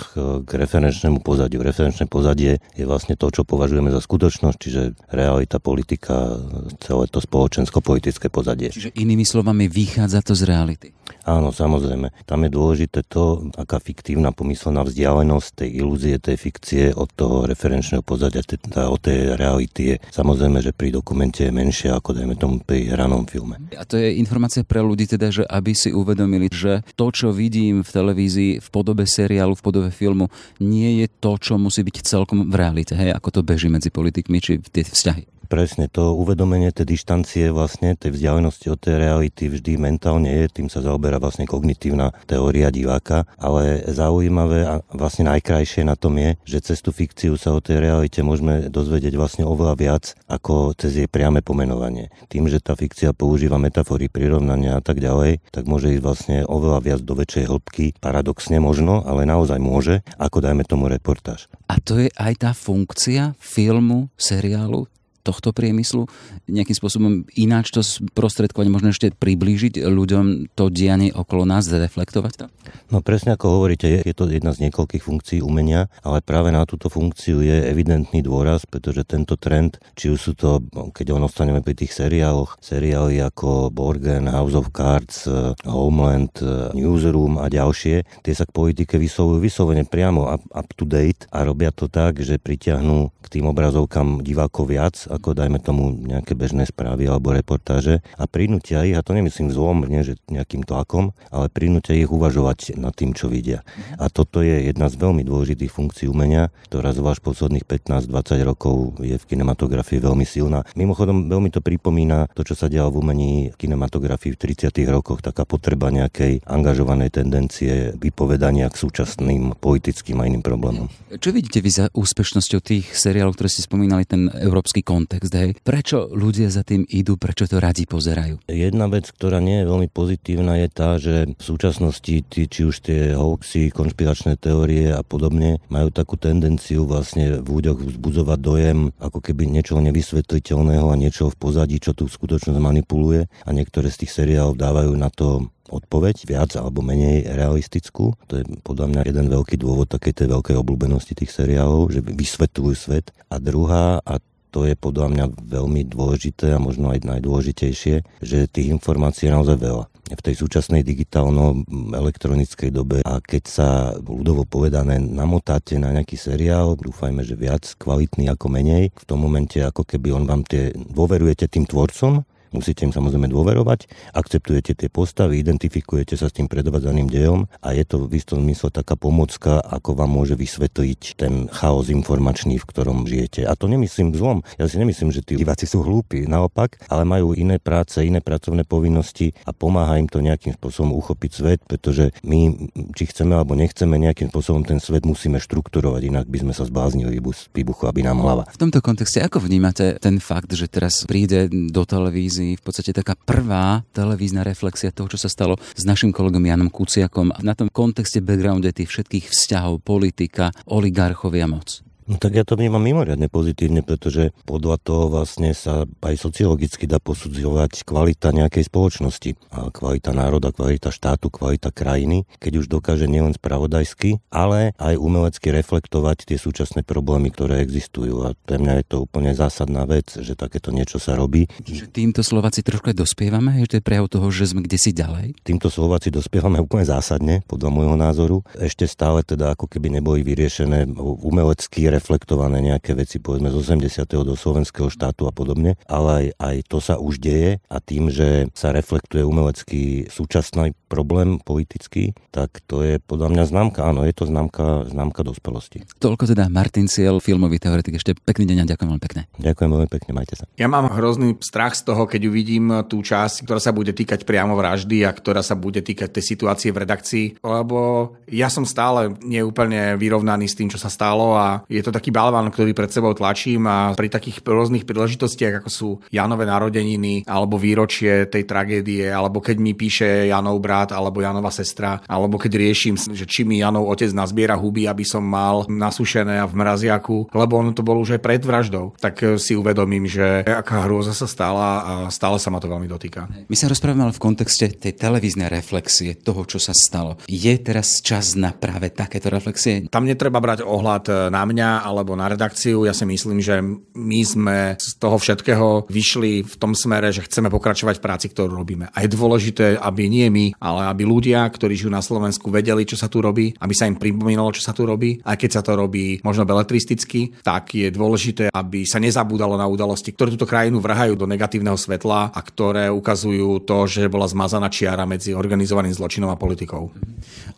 k 0.45 0.51
referenčnému 0.53 1.25
pozadiu. 1.25 1.65
Referenčné 1.65 2.05
pozadie 2.05 2.61
je 2.77 2.85
vlastne 2.85 3.17
to, 3.17 3.33
čo 3.33 3.49
považujeme 3.49 3.89
za 3.89 4.05
skutočnosť, 4.05 4.57
čiže 4.61 4.83
realita, 5.09 5.57
politika, 5.57 6.37
celé 6.85 7.09
to 7.09 7.25
spoločensko-politické 7.25 8.29
pozadie. 8.29 8.69
Čiže 8.69 8.93
inými 9.01 9.25
slovami 9.25 9.65
vychádza 9.65 10.21
to 10.21 10.37
z 10.37 10.45
reality. 10.45 10.89
Áno, 11.25 11.53
samozrejme. 11.53 12.13
Tam 12.29 12.45
je 12.45 12.51
dôležité 12.53 13.01
to, 13.05 13.49
aká 13.57 13.81
fiktívna 13.81 14.33
pomyslená 14.33 14.85
vzdialenosť 14.85 15.65
tej 15.65 15.71
ilúzie, 15.81 16.21
tej 16.21 16.37
fikcie 16.37 16.93
od 16.93 17.09
toho 17.17 17.49
referenčného 17.49 18.05
pozadia, 18.05 18.45
teda 18.45 18.93
od 18.93 19.01
tej 19.01 19.37
reality 19.37 19.97
je 19.97 19.97
samozrejme, 20.13 20.61
že 20.61 20.77
pri 20.77 20.93
dokumente 20.93 21.49
je 21.49 21.53
menšia 21.53 21.97
ako 21.97 22.13
dajme 22.13 22.37
tomu 22.37 22.61
pri 22.61 22.93
hranom 22.93 23.25
filme. 23.25 23.57
A 23.73 23.89
to 23.89 23.97
je 23.97 24.17
informácia 24.21 24.65
pre 24.65 24.85
ľudí 24.85 25.09
teda, 25.15 25.31
že 25.31 25.45
aby 25.47 25.73
si 25.73 25.91
uvedomili, 25.95 26.51
že 26.51 26.83
to, 26.99 27.11
čo 27.15 27.31
vidím 27.31 27.87
v 27.87 27.91
televízii 27.91 28.53
v 28.59 28.69
podobe 28.71 29.07
seriálu, 29.07 29.55
v 29.55 29.65
podobe 29.65 29.91
filmu, 29.95 30.31
nie 30.59 31.03
je 31.03 31.07
to, 31.23 31.39
čo 31.39 31.59
musí 31.59 31.87
byť 31.87 31.97
celkom 32.03 32.51
v 32.51 32.55
realite, 32.55 32.95
hej, 32.99 33.15
ako 33.15 33.41
to 33.41 33.41
beží 33.47 33.71
medzi 33.71 33.91
politikmi, 33.91 34.39
či 34.43 34.59
tie 34.61 34.87
vzťahy. 34.87 35.34
Presne, 35.45 35.93
to 35.93 36.17
uvedomenie 36.17 36.73
tej 36.73 36.97
dištancie 36.97 37.53
vlastne, 37.53 37.95
tej 37.95 38.17
vzdialenosti 38.17 38.73
od 38.73 38.81
tej 38.81 38.97
reality 38.99 39.53
vždy 39.53 39.77
mentálne 39.77 40.27
je, 40.27 40.45
tým 40.51 40.69
sa 40.73 40.81
zaoberá 40.81 41.21
vlastne 41.21 41.45
kognitívna 41.45 42.17
teória 42.25 42.73
diváka, 42.73 43.29
ale 43.37 43.85
zaujímavé 43.87 44.65
a 44.65 44.75
vlastne 44.91 45.29
najkrajšie 45.29 45.85
na 45.85 45.95
tom 45.95 46.17
je, 46.17 46.35
že 46.49 46.73
cez 46.73 46.79
tú 46.81 46.91
fikciu 46.91 47.37
sa 47.37 47.53
o 47.53 47.61
tej 47.61 47.85
realite 47.85 48.25
môžeme 48.25 48.73
dozvedieť 48.73 49.15
vlastne 49.15 49.45
oveľa 49.45 49.75
viac 49.77 50.05
ako 50.27 50.73
cez 50.75 51.05
jej 51.05 51.09
priame 51.09 51.45
pomenovanie. 51.45 52.09
Tým, 52.33 52.49
že 52.49 52.59
tá 52.59 52.75
fikcia 52.75 53.13
používa 53.13 53.61
metafory, 53.61 54.09
prirovnania 54.09 54.81
a 54.81 54.83
tak 54.83 54.99
ďalej, 54.99 55.45
tak 55.53 55.69
môže 55.69 55.93
ísť 55.93 56.03
vlastne 56.03 56.37
oveľa 56.49 56.81
viac 56.83 57.01
do 57.05 57.15
väčšej 57.15 57.45
hĺbky, 57.47 57.87
paradoxne 58.01 58.59
možno, 58.59 59.05
ale 59.05 59.29
naozaj 59.29 59.61
môže, 59.61 60.01
ako 60.17 60.41
dajme 60.41 60.65
tomu 60.65 60.89
reportáž. 60.89 61.47
A 61.69 61.79
to 61.81 62.01
je 62.01 62.09
aj 62.17 62.33
tá 62.41 62.51
funkcia 62.57 63.37
filmu, 63.39 64.09
seriálu, 64.17 64.89
tohto 65.25 65.57
priemyslu 65.57 66.05
nejakým 66.47 66.77
spôsobom 66.77 67.13
ináč 67.35 67.73
to 67.73 67.81
sprostredkovať, 67.81 68.67
možno 68.69 68.93
ešte 68.93 69.17
priblížiť 69.17 69.81
ľuďom 69.81 70.53
to 70.53 70.69
dianie 70.69 71.09
okolo 71.11 71.49
nás, 71.49 71.67
reflektovať 71.73 72.33
to? 72.37 72.47
No 72.93 73.01
presne 73.01 73.35
ako 73.35 73.61
hovoríte, 73.61 73.89
je, 73.89 74.15
to 74.15 74.29
jedna 74.29 74.53
z 74.53 74.69
niekoľkých 74.69 75.03
funkcií 75.03 75.39
umenia, 75.41 75.89
ale 76.05 76.21
práve 76.21 76.53
na 76.53 76.69
túto 76.69 76.93
funkciu 76.93 77.41
je 77.41 77.65
evidentný 77.65 78.21
dôraz, 78.21 78.69
pretože 78.69 79.09
tento 79.09 79.41
trend, 79.41 79.81
či 79.97 80.13
už 80.13 80.21
sú 80.21 80.33
to, 80.37 80.61
keď 80.93 81.17
on 81.17 81.25
ostaneme 81.25 81.65
pri 81.65 81.75
tých 81.75 81.97
seriáloch, 81.97 82.61
seriály 82.61 83.19
ako 83.25 83.73
Borgen, 83.73 84.29
House 84.29 84.55
of 84.55 84.71
Cards, 84.77 85.25
eh, 85.25 85.57
Homeland, 85.65 86.37
eh, 86.45 86.77
Newsroom 86.77 87.41
a 87.41 87.49
ďalšie, 87.49 88.05
tie 88.21 88.35
sa 88.37 88.45
k 88.45 88.53
politike 88.53 89.01
vyslovujú 89.01 89.41
vyslovene 89.41 89.89
priamo 89.89 90.29
up, 90.29 90.45
up 90.53 90.69
to 90.77 90.85
date 90.85 91.25
a 91.33 91.47
robia 91.47 91.73
to 91.73 91.89
tak, 91.89 92.21
že 92.21 92.37
pritiahnú 92.37 93.11
k 93.25 93.27
tým 93.41 93.49
obrazovkám 93.49 94.21
divákov 94.21 94.69
viac 94.69 94.95
ako 95.15 95.39
dajme 95.39 95.63
tomu 95.63 95.95
nejaké 95.95 96.35
bežné 96.35 96.67
správy 96.67 97.07
alebo 97.07 97.31
reportáže 97.31 98.03
a 98.19 98.27
prinútia 98.27 98.83
ich, 98.83 98.99
a 98.99 99.05
to 99.07 99.15
nemyslím 99.15 99.55
zlom, 99.55 99.87
nie 99.87 100.03
že 100.03 100.19
nejakým 100.27 100.67
tlakom, 100.67 101.15
ale 101.31 101.47
prinútia 101.49 101.95
ich 101.95 102.11
uvažovať 102.11 102.77
nad 102.77 102.93
tým, 102.93 103.15
čo 103.15 103.31
vidia. 103.31 103.63
A 103.97 104.11
toto 104.11 104.43
je 104.43 104.69
jedna 104.69 104.91
z 104.91 104.99
veľmi 104.99 105.23
dôležitých 105.23 105.71
funkcií 105.71 106.07
umenia, 106.11 106.51
ktorá 106.69 106.91
zvlášť 106.91 107.23
posledných 107.23 107.65
15-20 107.65 108.43
rokov 108.43 108.99
je 109.01 109.17
v 109.17 109.25
kinematografii 109.25 110.03
veľmi 110.03 110.27
silná. 110.27 110.67
Mimochodom, 110.75 111.31
veľmi 111.31 111.49
to 111.55 111.63
pripomína 111.63 112.35
to, 112.35 112.43
čo 112.43 112.59
sa 112.59 112.67
dialo 112.67 112.91
v 112.91 113.01
umení 113.01 113.33
v 113.55 113.57
kinematografii 113.57 114.35
v 114.35 114.41
30. 114.41 114.75
rokoch, 114.91 115.23
taká 115.23 115.47
potreba 115.47 115.89
nejakej 115.95 116.43
angažovanej 116.45 117.15
tendencie 117.15 117.95
vypovedania 117.95 118.67
k 118.69 118.81
súčasným 118.81 119.57
politickým 119.61 120.19
a 120.19 120.27
iným 120.27 120.43
problémom. 120.43 120.91
Čo 121.15 121.31
vidíte 121.31 121.63
vy 121.63 121.71
za 121.71 121.87
úspešnosťou 121.95 122.61
tých 122.65 122.91
seriálov, 122.91 123.39
ktoré 123.39 123.49
ste 123.53 123.63
spomínali, 123.63 124.09
ten 124.09 124.27
európsky 124.35 124.83
kontext? 124.83 125.04
Kontext, 125.05 125.33
hej. 125.37 125.53
Prečo 125.61 126.09
ľudia 126.09 126.49
za 126.49 126.65
tým 126.65 126.89
idú, 126.89 127.21
prečo 127.21 127.45
to 127.45 127.61
radi 127.61 127.85
pozerajú? 127.85 128.41
Jedna 128.49 128.89
vec, 128.89 129.13
ktorá 129.13 129.45
nie 129.45 129.61
je 129.61 129.69
veľmi 129.69 129.89
pozitívna, 129.93 130.57
je 130.65 130.69
tá, 130.73 130.97
že 130.97 131.37
v 131.37 131.45
súčasnosti 131.45 132.25
tí, 132.25 132.43
či 132.49 132.61
už 132.65 132.81
tie 132.81 133.13
hoaxy, 133.13 133.69
konšpiračné 133.69 134.41
teórie 134.41 134.89
a 134.89 135.05
podobne 135.05 135.61
majú 135.69 135.93
takú 135.93 136.17
tendenciu 136.17 136.89
vlastne 136.89 137.45
v 137.45 137.49
ľuďoch 137.61 137.85
vzbudzovať 137.85 138.39
dojem, 138.41 138.79
ako 138.97 139.21
keby 139.21 139.45
niečo 139.45 139.77
nevysvetliteľného 139.85 140.89
a 140.89 140.97
niečo 140.97 141.29
v 141.29 141.37
pozadí, 141.37 141.77
čo 141.77 141.93
tu 141.93 142.09
skutočnosť 142.09 142.57
manipuluje 142.57 143.29
a 143.29 143.51
niektoré 143.53 143.93
z 143.93 144.09
tých 144.09 144.25
seriálov 144.25 144.57
dávajú 144.57 144.97
na 144.97 145.13
to 145.13 145.53
odpoveď, 145.69 146.29
viac 146.29 146.53
alebo 146.61 146.85
menej 146.85 147.25
realistickú. 147.25 148.13
To 148.29 148.33
je 148.41 148.45
podľa 148.61 148.87
mňa 148.93 149.01
jeden 149.09 149.27
veľký 149.33 149.57
dôvod 149.57 149.89
takej 149.89 150.13
tej 150.25 150.27
veľkej 150.31 150.57
obľúbenosti 150.61 151.17
tých 151.17 151.33
seriálov, 151.33 151.89
že 151.89 152.01
vysvetľujú 152.05 152.75
svet. 152.77 153.11
A 153.33 153.41
druhá, 153.41 153.99
a 154.05 154.21
to 154.55 154.71
je 154.71 154.79
podľa 154.79 155.11
mňa 155.11 155.25
veľmi 155.51 155.83
dôležité 155.91 156.55
a 156.55 156.63
možno 156.63 156.95
aj 156.95 157.03
najdôležitejšie, 157.03 158.23
že 158.23 158.47
tých 158.47 158.71
informácií 158.71 159.27
je 159.27 159.35
naozaj 159.35 159.59
veľa. 159.59 159.91
v 160.05 160.21
tej 160.21 160.37
súčasnej 160.37 160.85
digitálno-elektronickej 160.85 162.71
dobe 162.71 163.01
a 163.03 163.19
keď 163.19 163.43
sa 163.49 163.69
ľudovo 163.99 164.47
povedané 164.47 165.01
namotáte 165.01 165.81
na 165.81 165.91
nejaký 165.91 166.15
seriál, 166.15 166.77
dúfajme, 166.77 167.25
že 167.25 167.35
viac 167.35 167.65
kvalitný 167.81 168.31
ako 168.31 168.47
menej, 168.53 168.93
v 168.95 169.05
tom 169.09 169.25
momente 169.25 169.59
ako 169.65 169.83
keby 169.83 170.13
on 170.15 170.29
vám 170.29 170.45
tie, 170.47 170.71
dôverujete 170.77 171.51
tým 171.51 171.65
tvorcom, 171.67 172.23
Musíte 172.55 172.87
im 172.87 172.95
samozrejme 172.95 173.27
dôverovať, 173.35 173.91
akceptujete 174.15 174.79
tie 174.79 174.87
postavy, 174.87 175.43
identifikujete 175.43 176.15
sa 176.15 176.31
s 176.31 176.39
tým 176.39 176.47
predvádzaním 176.47 177.11
dejom 177.11 177.51
a 177.59 177.75
je 177.75 177.83
to 177.83 178.07
v 178.07 178.15
istom 178.15 178.47
zmysle 178.47 178.71
taká 178.71 178.95
pomocka, 178.95 179.59
ako 179.59 179.99
vám 179.99 180.15
môže 180.15 180.39
vysvetliť 180.39 181.19
ten 181.19 181.51
chaos 181.51 181.91
informačný, 181.91 182.63
v 182.63 182.69
ktorom 182.71 183.11
žijete. 183.11 183.43
A 183.43 183.59
to 183.59 183.67
nemyslím 183.67 184.15
zlom. 184.15 184.47
Ja 184.55 184.71
si 184.71 184.79
nemyslím, 184.79 185.11
že 185.11 185.27
tí 185.27 185.35
diváci 185.35 185.67
sú 185.67 185.83
hlúpi, 185.83 186.31
naopak, 186.31 186.79
ale 186.87 187.03
majú 187.03 187.35
iné 187.35 187.59
práce, 187.59 187.99
iné 188.07 188.23
pracovné 188.23 188.63
povinnosti 188.63 189.35
a 189.43 189.51
pomáha 189.51 189.99
im 189.99 190.07
to 190.07 190.23
nejakým 190.23 190.55
spôsobom 190.55 190.95
uchopiť 190.95 191.31
svet, 191.35 191.61
pretože 191.67 192.15
my, 192.23 192.71
či 192.95 193.11
chceme 193.11 193.35
alebo 193.35 193.59
nechceme, 193.59 193.99
nejakým 193.99 194.31
spôsobom 194.31 194.63
ten 194.63 194.79
svet 194.79 195.03
musíme 195.03 195.43
štrukturovať, 195.43 196.03
inak 196.07 196.31
by 196.31 196.39
sme 196.47 196.53
sa 196.55 196.63
zbláznili 196.63 197.19
výbuchu, 197.51 197.91
aby 197.91 198.07
nám 198.07 198.23
hlava. 198.23 198.47
V 198.55 198.63
tomto 198.63 198.79
kontexte, 198.79 199.19
ako 199.19 199.43
vnímate 199.43 199.99
ten 199.99 200.23
fakt, 200.23 200.55
že 200.55 200.71
teraz 200.71 201.03
príde 201.03 201.51
do 201.51 201.83
televízie 201.83 202.44
televízii 202.45 202.61
v 202.61 202.65
podstate 202.65 202.93
taká 202.93 203.17
prvá 203.17 203.81
televízna 203.97 204.45
reflexia 204.45 204.93
toho, 204.93 205.09
čo 205.09 205.17
sa 205.17 205.33
stalo 205.33 205.57
s 205.57 205.83
našim 205.89 206.13
kolegom 206.13 206.45
Janom 206.45 206.69
Kuciakom 206.69 207.33
na 207.41 207.57
tom 207.57 207.73
kontexte 207.73 208.21
backgrounde 208.21 208.69
tých 208.77 208.93
všetkých 208.93 209.33
vzťahov, 209.33 209.81
politika, 209.81 210.53
oligarchovia 210.69 211.49
moc. 211.49 211.81
No 212.05 212.21
tak 212.21 212.37
ja 212.37 212.45
to 212.45 212.61
vnímam 212.61 212.85
mimoriadne 212.85 213.33
pozitívne, 213.33 213.81
pretože 213.81 214.37
podľa 214.45 214.77
toho 214.77 215.09
vlastne 215.09 215.57
sa 215.57 215.89
aj 216.05 216.21
sociologicky 216.21 216.85
dá 216.85 217.01
posudzovať 217.01 217.89
kvalita 217.89 218.29
nejakej 218.37 218.69
spoločnosti. 218.69 219.31
A 219.57 219.73
kvalita 219.73 220.13
národa, 220.13 220.53
kvalita 220.53 220.93
štátu, 220.93 221.33
kvalita 221.33 221.73
krajiny, 221.73 222.29
keď 222.45 222.53
už 222.61 222.67
dokáže 222.69 223.09
nielen 223.09 223.33
spravodajsky, 223.33 224.21
ale 224.29 224.77
aj 224.77 225.01
umelecky 225.01 225.49
reflektovať 225.49 226.29
tie 226.29 226.37
súčasné 226.37 226.85
problémy, 226.85 227.33
ktoré 227.33 227.65
existujú. 227.65 228.29
A 228.29 228.37
pre 228.37 228.61
mňa 228.61 228.85
je 228.85 228.87
to 228.87 228.97
úplne 229.09 229.33
zásadná 229.33 229.89
vec, 229.89 230.13
že 230.13 230.37
takéto 230.37 230.77
niečo 230.77 231.01
sa 231.01 231.17
robí. 231.17 231.49
Že 231.65 231.89
týmto 231.89 232.21
Slováci 232.21 232.61
trošku 232.61 232.93
aj 232.93 233.01
dospievame? 233.01 233.65
Je 233.65 233.81
to 233.81 233.81
prejav 233.81 234.13
toho, 234.13 234.29
že 234.29 234.53
sme 234.53 234.61
kde 234.61 234.77
si 234.77 234.93
ďalej? 234.93 235.41
Týmto 235.41 235.73
Slováci 235.73 236.13
dospievame 236.13 236.61
úplne 236.61 236.85
zásadne, 236.85 237.41
podľa 237.49 237.73
môjho 237.73 237.97
názoru. 237.97 238.45
Ešte 238.61 238.85
stále 238.85 239.25
teda 239.25 239.57
ako 239.57 239.73
keby 239.73 239.89
neboli 239.97 240.21
vyriešené 240.21 240.93
umelecky 241.01 241.94
reflektované 241.95 242.59
nejaké 242.59 242.99
veci, 242.99 243.23
povedzme 243.23 243.55
z 243.55 243.57
80. 243.79 244.27
do 244.27 244.35
slovenského 244.35 244.91
štátu 244.91 245.31
a 245.31 245.33
podobne, 245.33 245.79
ale 245.87 246.11
aj, 246.11 246.27
aj 246.43 246.57
to 246.67 246.79
sa 246.83 246.95
už 246.99 247.23
deje 247.23 247.63
a 247.71 247.79
tým, 247.79 248.11
že 248.11 248.51
sa 248.53 248.75
reflektuje 248.75 249.23
umelecký 249.23 250.11
súčasný 250.11 250.75
problém 250.91 251.39
politický, 251.39 252.15
tak 252.35 252.63
to 252.67 252.83
je 252.83 252.99
podľa 252.99 253.31
mňa 253.31 253.45
známka, 253.51 253.81
áno, 253.87 254.03
je 254.03 254.15
to 254.15 254.27
známka, 254.27 254.91
známka 254.91 255.23
dospelosti. 255.27 255.87
Toľko 256.03 256.35
teda 256.35 256.51
Martin 256.51 256.91
Ciel, 256.91 257.19
filmový 257.23 257.59
teoretik. 257.63 257.99
Ešte 257.99 258.19
pekný 258.19 258.51
deň 258.51 258.59
a 258.63 258.71
ďakujem 258.75 258.89
veľmi 258.91 259.05
pekne. 259.05 259.23
Ďakujem 259.39 259.71
veľmi 259.71 259.89
pekne, 259.91 260.11
majte 260.15 260.35
sa. 260.39 260.45
Ja 260.59 260.67
mám 260.71 260.91
hrozný 260.91 261.39
strach 261.43 261.75
z 261.79 261.87
toho, 261.87 262.07
keď 262.07 262.31
uvidím 262.31 262.71
tú 262.91 263.03
časť, 263.03 263.47
ktorá 263.47 263.61
sa 263.61 263.75
bude 263.75 263.95
týkať 263.95 264.27
priamo 264.27 264.55
vraždy 264.59 265.07
a 265.07 265.11
ktorá 265.15 265.43
sa 265.43 265.59
bude 265.59 265.83
týkať 265.85 266.11
tej 266.15 266.25
situácie 266.25 266.71
v 266.73 266.81
redakcii, 266.83 267.27
lebo 267.43 268.15
ja 268.31 268.49
som 268.49 268.65
stále 268.65 269.13
neúplne 269.23 270.01
vyrovnaný 270.01 270.49
s 270.49 270.57
tým, 270.57 270.73
čo 270.73 270.81
sa 270.81 270.89
stalo 270.89 271.37
a 271.37 271.63
je 271.69 271.84
to 271.85 271.93
taký 271.93 272.09
balván, 272.09 272.49
ktorý 272.49 272.73
pred 272.73 272.89
sebou 272.89 273.13
tlačím 273.13 273.69
a 273.69 273.93
pri 273.93 274.09
takých 274.09 274.41
rôznych 274.41 274.89
príležitostiach, 274.89 275.61
ako 275.61 275.71
sú 275.71 275.89
Janové 276.09 276.49
narodeniny, 276.49 277.29
alebo 277.29 277.61
výročie 277.61 278.27
tej 278.27 278.49
tragédie, 278.49 279.13
alebo 279.13 279.45
keď 279.45 279.57
mi 279.61 279.77
píše 279.77 280.33
Janov 280.33 280.65
brat, 280.65 280.97
alebo 280.97 281.21
Janova 281.21 281.53
sestra, 281.53 282.01
alebo 282.09 282.41
keď 282.41 282.53
riešim, 282.57 282.97
že 282.97 283.29
či 283.29 283.45
mi 283.45 283.61
Janov 283.61 283.87
otec 283.93 284.09
nazbiera 284.17 284.57
huby, 284.57 284.89
aby 284.89 285.05
som 285.05 285.21
mal 285.21 285.69
nasušené 285.69 286.41
a 286.41 286.49
v 286.49 286.57
mraziaku, 286.57 287.35
lebo 287.37 287.61
ono 287.61 287.77
to 287.77 287.85
bolo 287.85 288.01
už 288.01 288.17
aj 288.17 288.23
pred 288.25 288.41
vraždou, 288.41 288.97
tak 288.97 289.21
si 289.37 289.53
uvedomím, 289.59 290.09
že 290.09 290.47
aká 290.47 290.87
hrôza 290.89 291.13
sa 291.13 291.29
stala 291.29 291.69
a 291.83 291.93
stále 292.09 292.39
sa 292.41 292.49
ma 292.49 292.63
to 292.63 292.71
veľmi 292.71 292.89
dotýka. 292.89 293.27
My 293.51 293.57
sa 293.59 293.67
rozprávame 293.69 294.09
ale 294.09 294.17
v 294.17 294.23
kontexte 294.23 294.71
tej 294.71 294.95
televíznej 294.95 295.51
reflexie 295.51 296.15
toho, 296.15 296.47
čo 296.47 296.63
sa 296.63 296.73
stalo. 296.73 297.19
Je 297.27 297.53
teraz 297.59 298.01
čas 298.01 298.39
na 298.39 298.55
práve 298.55 298.95
takéto 298.95 299.29
reflexie? 299.29 299.91
Tam 299.91 300.07
netreba 300.07 300.39
brať 300.39 300.63
ohľad 300.63 301.31
na 301.35 301.43
mňa, 301.43 301.69
alebo 301.83 302.15
na 302.15 302.31
redakciu. 302.31 302.85
Ja 302.85 302.95
si 302.95 303.09
myslím, 303.09 303.41
že 303.41 303.59
my 303.95 304.21
sme 304.23 304.59
z 304.79 304.95
toho 305.01 305.17
všetkého 305.19 305.89
vyšli 305.91 306.45
v 306.45 306.55
tom 306.61 306.77
smere, 306.77 307.11
že 307.11 307.25
chceme 307.25 307.49
pokračovať 307.49 307.99
v 307.99 308.05
práci, 308.05 308.27
ktorú 308.31 308.55
robíme. 308.55 308.93
A 308.93 309.03
je 309.03 309.11
dôležité, 309.11 309.81
aby 309.81 310.07
nie 310.07 310.29
my, 310.29 310.47
ale 310.61 310.91
aby 310.91 311.03
ľudia, 311.09 311.43
ktorí 311.49 311.75
žijú 311.75 311.91
na 311.91 312.05
Slovensku, 312.05 312.53
vedeli, 312.53 312.85
čo 312.85 312.99
sa 312.99 313.09
tu 313.09 313.25
robí, 313.25 313.57
aby 313.59 313.75
sa 313.75 313.89
im 313.89 313.97
pripomínalo, 313.97 314.53
čo 314.53 314.63
sa 314.63 314.77
tu 314.77 314.85
robí. 314.85 315.19
Aj 315.25 315.39
keď 315.39 315.51
sa 315.61 315.63
to 315.65 315.75
robí 315.75 316.21
možno 316.21 316.45
beletristicky, 316.45 317.41
tak 317.41 317.73
je 317.73 317.89
dôležité, 317.89 318.53
aby 318.53 318.85
sa 318.85 319.01
nezabúdalo 319.01 319.57
na 319.57 319.65
udalosti, 319.65 320.13
ktoré 320.13 320.35
túto 320.35 320.49
krajinu 320.49 320.79
vrhajú 320.85 321.17
do 321.17 321.25
negatívneho 321.25 321.79
svetla 321.79 322.35
a 322.35 322.41
ktoré 322.45 322.93
ukazujú 322.93 323.65
to, 323.65 323.89
že 323.89 324.13
bola 324.13 324.29
zmazaná 324.29 324.69
čiara 324.69 325.09
medzi 325.09 325.33
organizovaným 325.33 325.95
zločinom 325.97 326.29
a 326.29 326.37
politikou. 326.37 326.93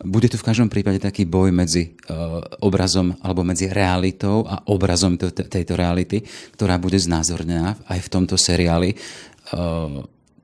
Bude 0.05 0.31
tu 0.31 0.39
v 0.39 0.47
každom 0.47 0.71
prípade 0.71 1.01
taký 1.01 1.27
boj 1.27 1.51
medzi 1.51 1.97
uh, 2.07 2.39
obrazom 2.63 3.17
alebo 3.19 3.43
medzi 3.43 3.67
realitou 3.67 4.06
realitou 4.07 4.47
a 4.47 4.63
obrazom 4.71 5.19
tejto 5.19 5.75
reality, 5.75 6.23
ktorá 6.55 6.79
bude 6.79 6.95
znázornená 6.95 7.75
aj 7.91 7.99
v 7.99 8.11
tomto 8.11 8.39
seriáli. 8.39 8.95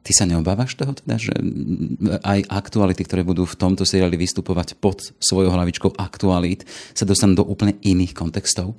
Ty 0.04 0.12
sa 0.12 0.28
neobávaš 0.28 0.76
toho 0.76 0.92
teda, 0.92 1.16
že 1.16 1.32
aj 2.28 2.44
aktuality, 2.52 3.08
ktoré 3.08 3.24
budú 3.24 3.48
v 3.48 3.56
tomto 3.56 3.88
seriáli 3.88 4.20
vystupovať 4.20 4.76
pod 4.76 5.00
svojou 5.16 5.56
hlavičkou 5.56 5.96
aktualít, 5.96 6.68
sa 6.92 7.08
dostanú 7.08 7.40
do 7.40 7.48
úplne 7.48 7.80
iných 7.80 8.12
kontextov? 8.12 8.76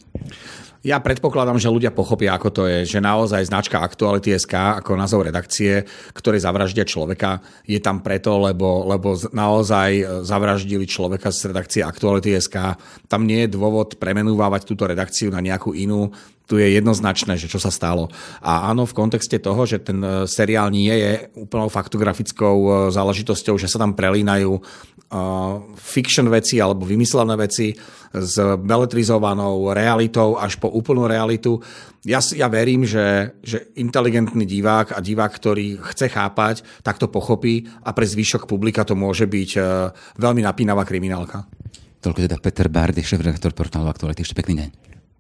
Ja 0.85 1.01
predpokladám, 1.01 1.57
že 1.57 1.73
ľudia 1.73 1.97
pochopia, 1.97 2.37
ako 2.37 2.49
to 2.53 2.63
je, 2.69 2.85
že 2.85 3.01
naozaj 3.01 3.49
značka 3.49 3.81
Aktuality 3.81 4.37
SK 4.37 4.85
ako 4.85 5.01
názov 5.01 5.25
redakcie, 5.25 5.81
ktoré 6.13 6.37
zavraždia 6.37 6.85
človeka, 6.85 7.41
je 7.65 7.81
tam 7.81 8.05
preto, 8.05 8.37
lebo, 8.37 8.85
lebo 8.85 9.17
naozaj 9.33 10.21
zavraždili 10.29 10.85
človeka 10.85 11.33
z 11.33 11.57
redakcie 11.57 11.81
Aktuality 11.81 12.37
SK. 12.37 12.77
Tam 13.09 13.25
nie 13.25 13.49
je 13.49 13.57
dôvod 13.57 13.97
premenúvať 13.97 14.69
túto 14.69 14.85
redakciu 14.85 15.33
na 15.33 15.41
nejakú 15.41 15.73
inú 15.73 16.13
tu 16.45 16.61
je 16.61 16.77
jednoznačné, 16.77 17.41
že 17.41 17.49
čo 17.49 17.57
sa 17.57 17.73
stalo. 17.73 18.13
A 18.45 18.69
áno, 18.69 18.85
v 18.85 18.93
kontexte 18.93 19.41
toho, 19.41 19.65
že 19.65 19.81
ten 19.81 19.97
e, 20.05 20.29
seriál 20.29 20.69
nie 20.69 20.93
je 20.93 21.33
úplnou 21.41 21.73
faktografickou 21.73 22.57
e, 22.61 22.71
záležitosťou, 22.93 23.57
že 23.57 23.65
sa 23.65 23.81
tam 23.81 23.97
prelínajú 23.97 24.61
fiction 25.79 26.27
veci 26.27 26.59
alebo 26.59 26.83
vymyslené 26.83 27.39
veci 27.39 27.71
s 28.15 28.35
beletrizovanou 28.59 29.71
realitou 29.71 30.35
až 30.39 30.59
po 30.59 30.71
úplnú 30.75 31.07
realitu. 31.07 31.63
Ja, 32.03 32.19
ja 32.35 32.51
verím, 32.51 32.83
že, 32.83 33.39
že 33.41 33.71
inteligentný 33.79 34.43
divák 34.43 34.93
a 34.93 35.01
divák, 35.01 35.33
ktorý 35.33 35.79
chce 35.95 36.11
chápať, 36.11 36.67
tak 36.83 36.99
to 36.99 37.07
pochopí 37.07 37.71
a 37.87 37.95
pre 37.95 38.05
zvyšok 38.05 38.51
publika 38.51 38.83
to 38.83 38.99
môže 38.99 39.31
byť 39.31 39.51
uh, 39.57 39.95
veľmi 40.19 40.43
napínavá 40.43 40.83
kriminálka. 40.83 41.47
Toľko 42.05 42.21
teda 42.29 42.37
Peter 42.43 42.69
Bardy, 42.69 43.01
šéf-redaktor 43.01 43.57
portálu 43.57 43.89
Aktuality. 43.89 44.27
Ešte 44.27 44.37
pekný 44.37 44.61
deň. 44.61 44.71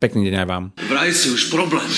Pekný 0.05 0.29
deň 0.29 0.45
aj 0.45 0.49
vám. 0.51 0.65
Vraj 0.85 1.17
si 1.17 1.33
už 1.33 1.49
problém. 1.49 1.89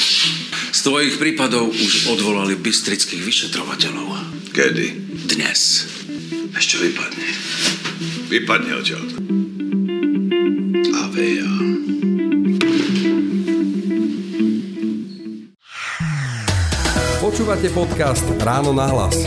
Z 0.70 0.80
tvojich 0.86 1.18
prípadov 1.18 1.72
už 1.74 2.14
odvolali 2.14 2.54
bystrických 2.54 3.26
vyšetrovateľov. 3.26 4.06
Kedy? 4.54 4.86
Dnes. 5.26 5.90
Ešte 6.54 6.78
vypadne. 6.86 7.28
Vypadne 8.30 8.72
odtiaľ. 8.78 9.45
Počúvate 17.46 17.70
podcast 17.78 18.26
Ráno 18.42 18.74
na 18.74 18.90
hlas. 18.90 19.22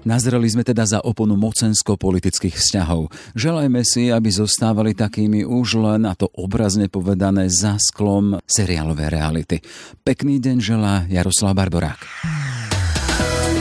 Nazreli 0.00 0.48
sme 0.48 0.64
teda 0.64 0.88
za 0.88 1.04
oponu 1.04 1.36
mocensko-politických 1.36 2.56
vzťahov. 2.56 3.12
Želajme 3.36 3.84
si, 3.84 4.08
aby 4.08 4.32
zostávali 4.32 4.96
takými 4.96 5.44
už 5.44 5.76
len, 5.76 6.08
a 6.08 6.16
to 6.16 6.32
obrazne 6.32 6.88
povedané, 6.88 7.52
za 7.52 7.76
sklom 7.76 8.40
seriálové 8.48 9.12
reality. 9.12 9.60
Pekný 10.00 10.40
deň 10.40 10.56
želá 10.56 11.04
Jaroslav 11.12 11.52
Barborák. 11.52 12.00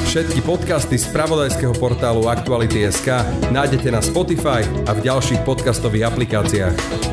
Všetky 0.08 0.40
podcasty 0.40 0.96
z 0.96 1.12
pravodajského 1.12 1.76
portálu 1.76 2.32
Aktuality.sk 2.32 3.20
nájdete 3.52 3.92
na 3.92 4.00
Spotify 4.00 4.64
a 4.88 4.96
v 4.96 5.12
ďalších 5.12 5.44
podcastových 5.44 6.08
aplikáciách. 6.08 7.11